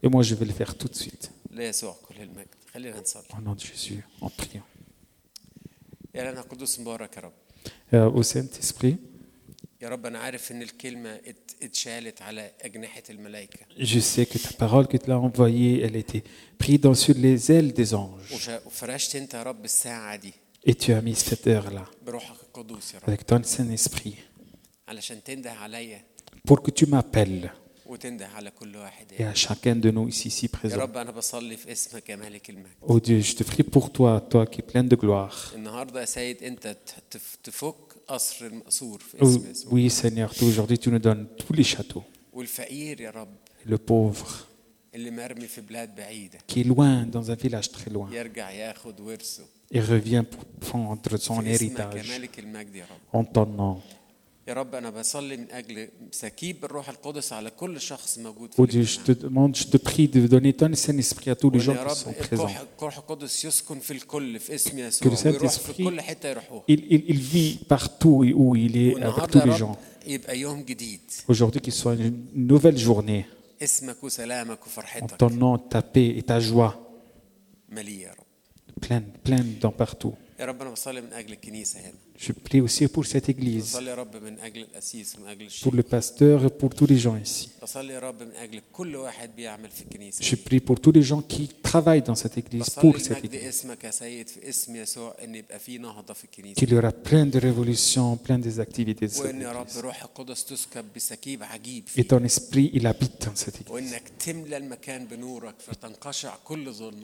[0.02, 1.32] Et moi, je vais le faire tout de suite.
[3.36, 4.62] Au nom de Jésus, en priant
[6.15, 7.33] يا لنا قدوس مبارك يا رب
[7.93, 8.95] Euh, au Saint-Esprit,
[9.81, 14.51] يا رب انا عارف ان الكلمه ات- اتشالت على اجنحه الملائكه je sais que ta
[14.53, 16.23] parole que tu l'as envoyée, elle était
[16.63, 18.33] prise dans sur les ailes des anges.
[18.33, 20.33] وش- وفرشت انت يا رب الساعه دي
[20.67, 24.13] Et tu as mis cette heure-là بروحك القدوس يا رب avec ton Saint-Esprit
[24.87, 26.01] علشان تنده عليا
[26.51, 27.49] pour que tu m'appelles
[29.18, 30.78] et à chacun de nous ici, ici présent.
[32.82, 35.52] Oh Dieu, je te prie pour toi, toi qui es plein de gloire.
[39.20, 39.28] Oh
[39.70, 42.04] oui, Seigneur, aujourd'hui tu nous donnes tous les châteaux.
[43.64, 44.46] Le pauvre
[46.46, 48.08] qui est loin dans un village très loin.
[49.70, 52.20] et revient pour prendre son héritage.
[53.12, 53.82] en ton nom
[54.47, 58.65] يا رب انا بصلي من اجل سكيب الروح القدس على كل شخص موجود في Oh
[58.65, 59.47] Dieu, je te الاجتماع.
[59.47, 61.89] demande, je te prie de donner ton Saint-Esprit à tous les وإن gens يا qui
[61.89, 62.33] رب sont présents.
[62.33, 66.01] الروح الروح القدس يسكن في الكل في اسم Que يسوع le ويروح في Saint-Esprit- كل
[66.01, 69.45] حته يروحوها Il, il- il vit partout et où il est avec والنهارده tous يا
[69.45, 69.77] les رب gens.
[70.07, 70.99] يبقى يوم جديد
[71.29, 73.23] Aujourd'hui, qu'il soit une nouvelle journée.
[73.63, 76.73] اسمك وسلامك En وفرحتك ton nom, ta paix et ta joie,
[77.69, 78.25] مليء يا رب
[78.85, 80.13] pleine, pleine dans partout.
[80.39, 83.78] يا رب انا بصلي من اجل الكنيسه هنا Je prie aussi pour cette église,
[85.62, 87.50] pour le pasteur et pour tous les gens ici.
[90.20, 93.66] Je prie pour tous les gens qui travaillent dans cette église, pour cette église.
[96.54, 99.82] Qu'il y aura plein de révolutions, plein des activités de cette église.
[101.96, 103.94] Et ton esprit, il habite dans cette église.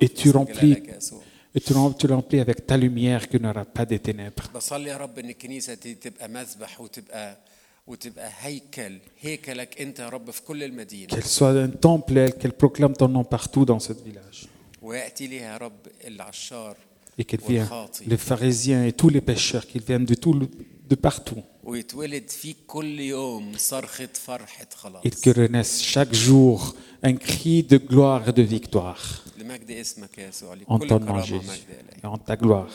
[0.00, 0.76] Et tu remplis
[1.55, 4.49] Et tu rem- tu le remplis avec ta lumière qu'il n'y aura pas de ténèbres.
[4.55, 7.37] بصلي يا رب ان الكنيسه دي تبقى مذبح وتبقى
[7.87, 12.93] وتبقى هيكل هيكلك انت يا رب في كل المدينه Qu'elle soit un temple, qu'elle proclame
[12.93, 14.47] ton nom partout dans ce village.
[14.81, 16.75] وياتي ليها يا رب العشار
[17.21, 20.49] Et qu'elle vienne, والخاطي les pharisiens et tous les pécheurs, qu'ils viennent de, tout le-
[20.89, 21.41] de partout.
[21.63, 27.77] ويتولد فيك كل يوم صرخه فرحه خلاص Et que renaisse chaque jour un cri de
[27.77, 29.23] gloire et de victoire.
[30.66, 31.46] en ton nom, Jésus,
[32.02, 32.68] en ta gloire.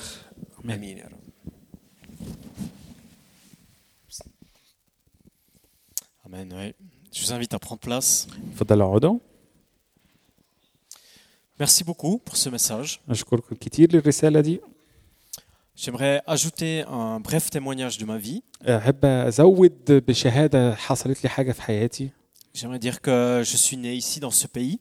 [6.26, 6.74] Amen.
[7.14, 8.28] Je vous invite à prendre place.
[11.60, 13.02] Merci beaucoup pour ce message.
[15.76, 18.44] J'aimerais ajouter un bref témoignage de ma vie.
[22.54, 24.80] J'aimerais dire que je suis né ici dans ce pays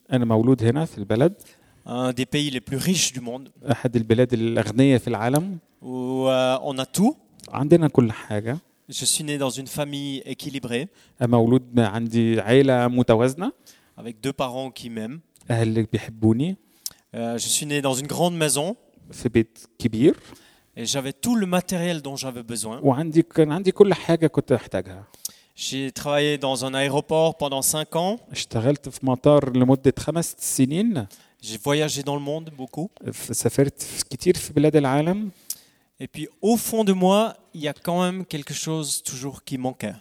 [1.86, 4.32] أنا مولود هنا في البلد un des pays les plus riches du monde, أحد البلاد
[4.32, 5.58] الأغنية في العالم.
[5.82, 7.14] où euh, on a tout.
[7.48, 8.58] عندنا كل حاجة.
[8.90, 10.86] Je suis né dans une famille équilibrée,
[11.20, 13.52] مولود عندي عيلة متوازنة.
[13.98, 15.20] avec deux parents qui m'aiment.
[15.50, 16.56] أهل اللي بيحبوني.
[17.14, 18.74] Euh, je suis né dans une grande maison
[19.10, 20.16] في بيت كبير.
[20.76, 22.78] et j'avais tout le matériel dont j'avais besoin.
[22.82, 25.04] وعندي كان عندي كل حاجة كنت أحتاجها.
[25.56, 28.18] J'ai travaillé dans un aéroport pendant cinq ans.
[28.32, 31.06] اشتغلت في مطار لمدة خمس سنين.
[31.41, 32.89] J'ai voyagé dans le monde beaucoup.
[35.99, 39.57] Et puis au fond de moi, il y a quand même quelque chose toujours qui
[39.57, 39.93] manquait.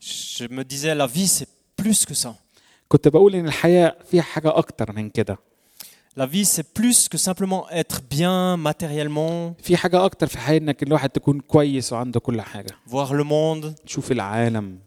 [0.00, 2.36] Je me disais la vie c'est plus que ça.
[6.16, 9.54] La vie c'est plus que simplement être bien matériellement.
[12.86, 13.74] Voir le monde.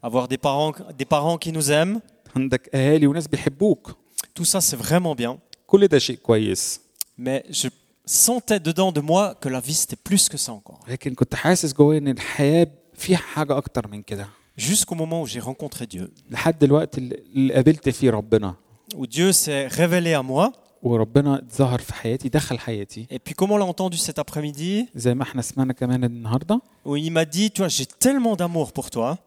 [0.01, 1.99] Avoir des parents, des parents qui nous aiment.
[2.36, 3.96] عندك اهالي وناس بيحبوك
[4.40, 5.38] Tout ça, c'est vraiment bien.
[5.66, 6.80] كل ده شيء كويس
[7.20, 7.68] Mais je
[8.06, 10.88] sentais dedans de moi que la vie, c'était plus que ça encore.
[10.90, 14.26] لكن كنت حاسس جوايا ان الحياه فيها حاجه اكتر من كده
[14.60, 18.54] Jusqu'au moment où j'ai rencontré Dieu, لحد الوقت اللي اللي قابلت فيه ربنا
[18.94, 20.52] où Dieu s'est révélé à moi.
[20.82, 25.14] وربنا ظهر في حياتي دخل حياتي Et puis, comme on l'a entendu cet après-midi, زي
[25.14, 28.90] ما احنا سمعنا كمان النهارده où il m'a dit, tu vois, j'ai tellement d'amour pour
[28.90, 29.18] toi.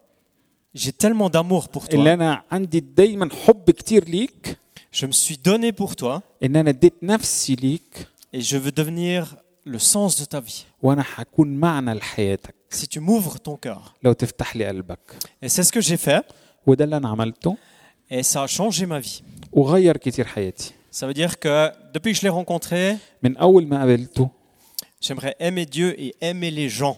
[0.76, 2.14] J'ai tellement d'amour pour اللي toi.
[2.14, 4.58] انا عندي دايما حب كتير ليك
[4.94, 9.36] Je me suis donné pour toi ان انا اديت نفسي ليك et je veux devenir
[9.66, 10.64] le sens de ta vie.
[10.82, 13.80] وانا هكون معنى لحياتك Si tu m'ouvres ton cœur.
[14.04, 15.00] لو تفتح لي قلبك
[15.46, 16.24] Et c'est ce que j'ai fait
[16.68, 17.56] وده اللي انا عملته
[18.12, 19.22] et ça a changé ma vie.
[19.52, 23.80] وغير كتير حياتي Ça veut dire que depuis que je l'ai rencontré, من اول ما
[23.80, 24.30] قابلته
[25.06, 26.98] j'aimerais aimer Dieu et aimer les gens.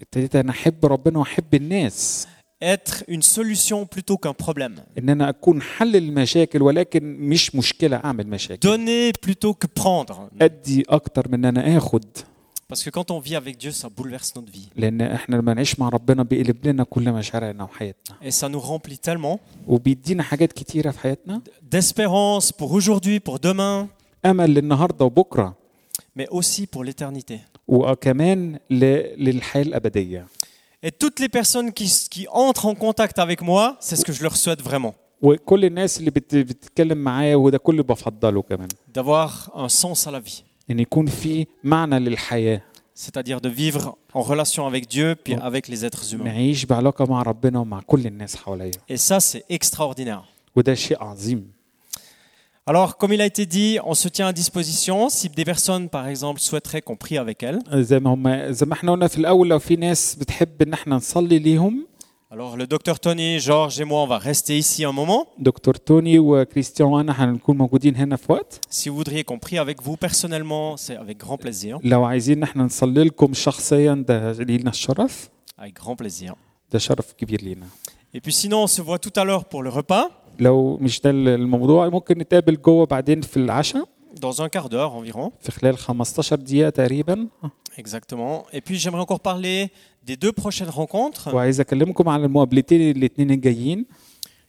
[0.00, 2.26] ابتديت انا احب ربنا واحب الناس
[2.64, 4.72] Être une solution plutôt qu'un problème.
[4.98, 10.14] ان انا اكون حل المشاكل ولكن مش مشكله اعمل مشاكل Donner plutôt que prendre.
[10.42, 12.04] ادي اكتر من ان انا اخد
[12.72, 14.68] Parce que quand on vit avec Dieu, ça bouleverse notre vie.
[14.76, 18.98] لان احنا لما نعيش مع ربنا بيقلب لنا كل مشاعرنا وحياتنا Et ça nous remplit
[19.10, 21.40] tellement وبيدينا حاجات كتيره في حياتنا
[21.76, 23.86] d'espérance pour aujourd'hui, pour demain,
[24.26, 25.54] امل للنهارده وبكره
[26.18, 27.34] mais aussi pour l'éternité.
[27.68, 30.26] وكمان ل- للحياه الابديه
[30.84, 34.22] Et toutes les personnes qui, qui entrent en contact avec moi, c'est ce que je
[34.22, 34.94] leur souhaite vraiment.
[35.22, 38.68] وكل الناس اللي بت- بتتكلم معايا وده كل اللي بفضله كمان
[38.98, 40.42] D'avoir un sens à la vie.
[40.70, 42.62] ان يكون في معنى للحياه
[42.96, 46.24] C'est-à-dire de vivre en relation avec Dieu puis avec les êtres humains.
[46.24, 50.24] نعيش بعلاقه مع ربنا ومع كل الناس حواليا Et ça, c'est extraordinaire.
[50.56, 51.50] وده شيء عظيم
[52.67, 56.07] Alors, comme il a été dit, on se tient à disposition si des personnes, par
[56.07, 57.59] exemple, souhaiteraient qu'on prie avec elles.
[62.31, 65.27] Alors, le docteur Tony, Georges et moi, on va rester ici un moment.
[65.37, 67.05] Docteur Tony et Christian,
[68.71, 71.77] Si vous voudriez qu'on prie avec vous personnellement, c'est avec grand plaisir.
[75.59, 76.33] Avec grand plaisir.
[78.11, 80.09] Et puis sinon, on se voit tout à l'heure pour le repas.
[80.39, 85.29] لو مش ده الموضوع ممكن نتقابل جوه بعدين في العشاء dans un quart d'heure environ.
[85.41, 87.27] في خلال 15 دقيقة تقريبا
[87.77, 88.45] Exactement.
[88.53, 89.69] Et puis j'aimerais encore parler
[90.07, 91.33] des deux prochaines rencontres.
[91.33, 93.85] وعايز اكلمكم عن المقابلتين الاثنين الجايين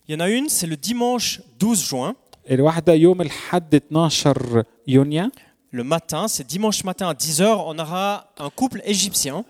[0.09, 2.15] Il y en a une, c'est le dimanche 12 juin.
[2.51, 5.31] الواحدة يوم الحد 12 يونيو
[5.73, 9.45] Le matin, c'est dimanche matin à 10h, on aura un couple égyptien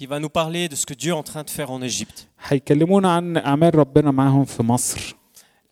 [0.00, 2.26] qui va nous parler de ce que Dieu est en train de faire en Égypte.
[2.48, 5.16] هيكلمونا عن أعمال ربنا معاهم في مصر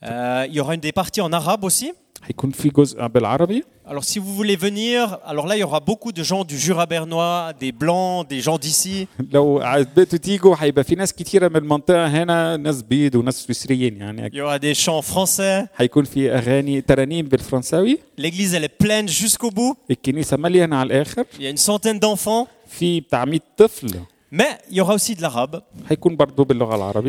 [0.07, 1.93] Euh, il y aura une des parties en arabe aussi.
[2.25, 6.11] هيكون في جزء بالعربي Alors si vous voulez venir, alors là il y aura beaucoup
[6.13, 9.07] de gens du Jura bernois, des blancs, des gens d'ici.
[9.33, 14.03] لو حبيتوا تيجوا هيبقى في ناس كتيرة من المنطقة هنا ناس بيض وناس سويسريين Il
[14.03, 15.69] يعني y aura des chants français.
[15.77, 19.77] هيكون في أغاني ترانيم بالفرنساوي L'église elle est pleine jusqu'au bout.
[19.91, 22.47] الكنيسة مليانة على الآخر Il y a une centaine d'enfants.
[22.69, 23.91] في بتاع 100 طفل
[24.32, 25.62] Mais il y aura aussi de l'arabe.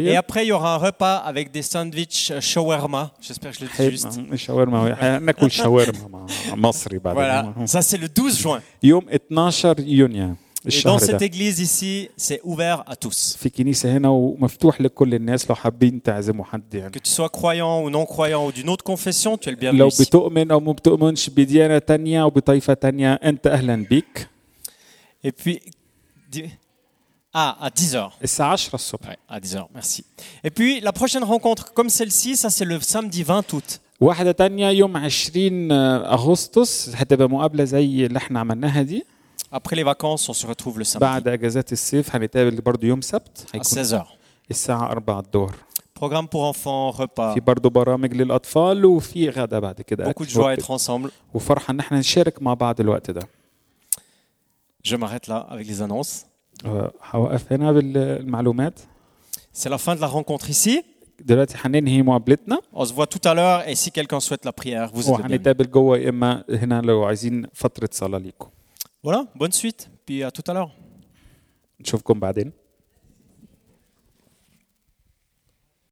[0.07, 3.13] Et après, il y aura un repas avec des sandwichs shawarma.
[3.21, 4.19] J'espère que je le dis juste.
[5.55, 6.27] shawarma.
[7.15, 7.53] voilà.
[7.67, 8.61] Ça, c'est le 12 juin.
[10.67, 13.35] Et dans cette église ici, c'est ouvert à tous.
[16.91, 19.79] Que tu sois croyant ou non croyant ou d'une autre confession, tu es le bienvenu.
[25.25, 25.61] Et puis
[27.34, 28.12] ah, à 10h.
[28.24, 30.04] الساعة 10 الصبح Ouais, à 10h, merci.
[30.44, 33.80] Et puis, la prochaine rencontre comme celle-ci, ça c'est le samedi 20 août.
[34.02, 39.06] واحدة تانية يوم 20 أغسطس هتبقى مقابلة زي اللي احنا عملناها دي
[39.56, 43.46] Après les vacances, on se retrouve le samedi بعد أجازات الصيف هنتقابل برضو يوم سبت
[43.52, 44.06] à هيكون 16h.
[44.52, 45.56] الساعة 4 الظهر
[46.00, 47.34] Programme pour enfants, repas.
[47.34, 50.60] في برضو برامج للأطفال وفي غدا بعد كده Beaucoup de أكل joie à وقت.
[50.60, 51.10] être ensemble.
[51.34, 53.22] وفرحة إن احنا نشارك مع بعض الوقت ده
[54.88, 56.26] Je m'arrête là avec les annonces.
[56.65, 58.81] أه، هوقف هنا بالمعلومات
[59.55, 60.85] C'est la fin de la rencontre ici.
[61.21, 64.91] دلوقتي هننهي مقابلتنا On se voit tout à l'heure et si quelqu'un souhaite la prière,
[64.95, 65.21] vous êtes.
[65.21, 68.49] وهنتقابل جوه يا اما هنا لو عايزين فترة صلاة ليكم
[69.07, 70.71] Voilà, bonne suite, puis à tout à l'heure.
[71.81, 72.53] نشوفكم بعدين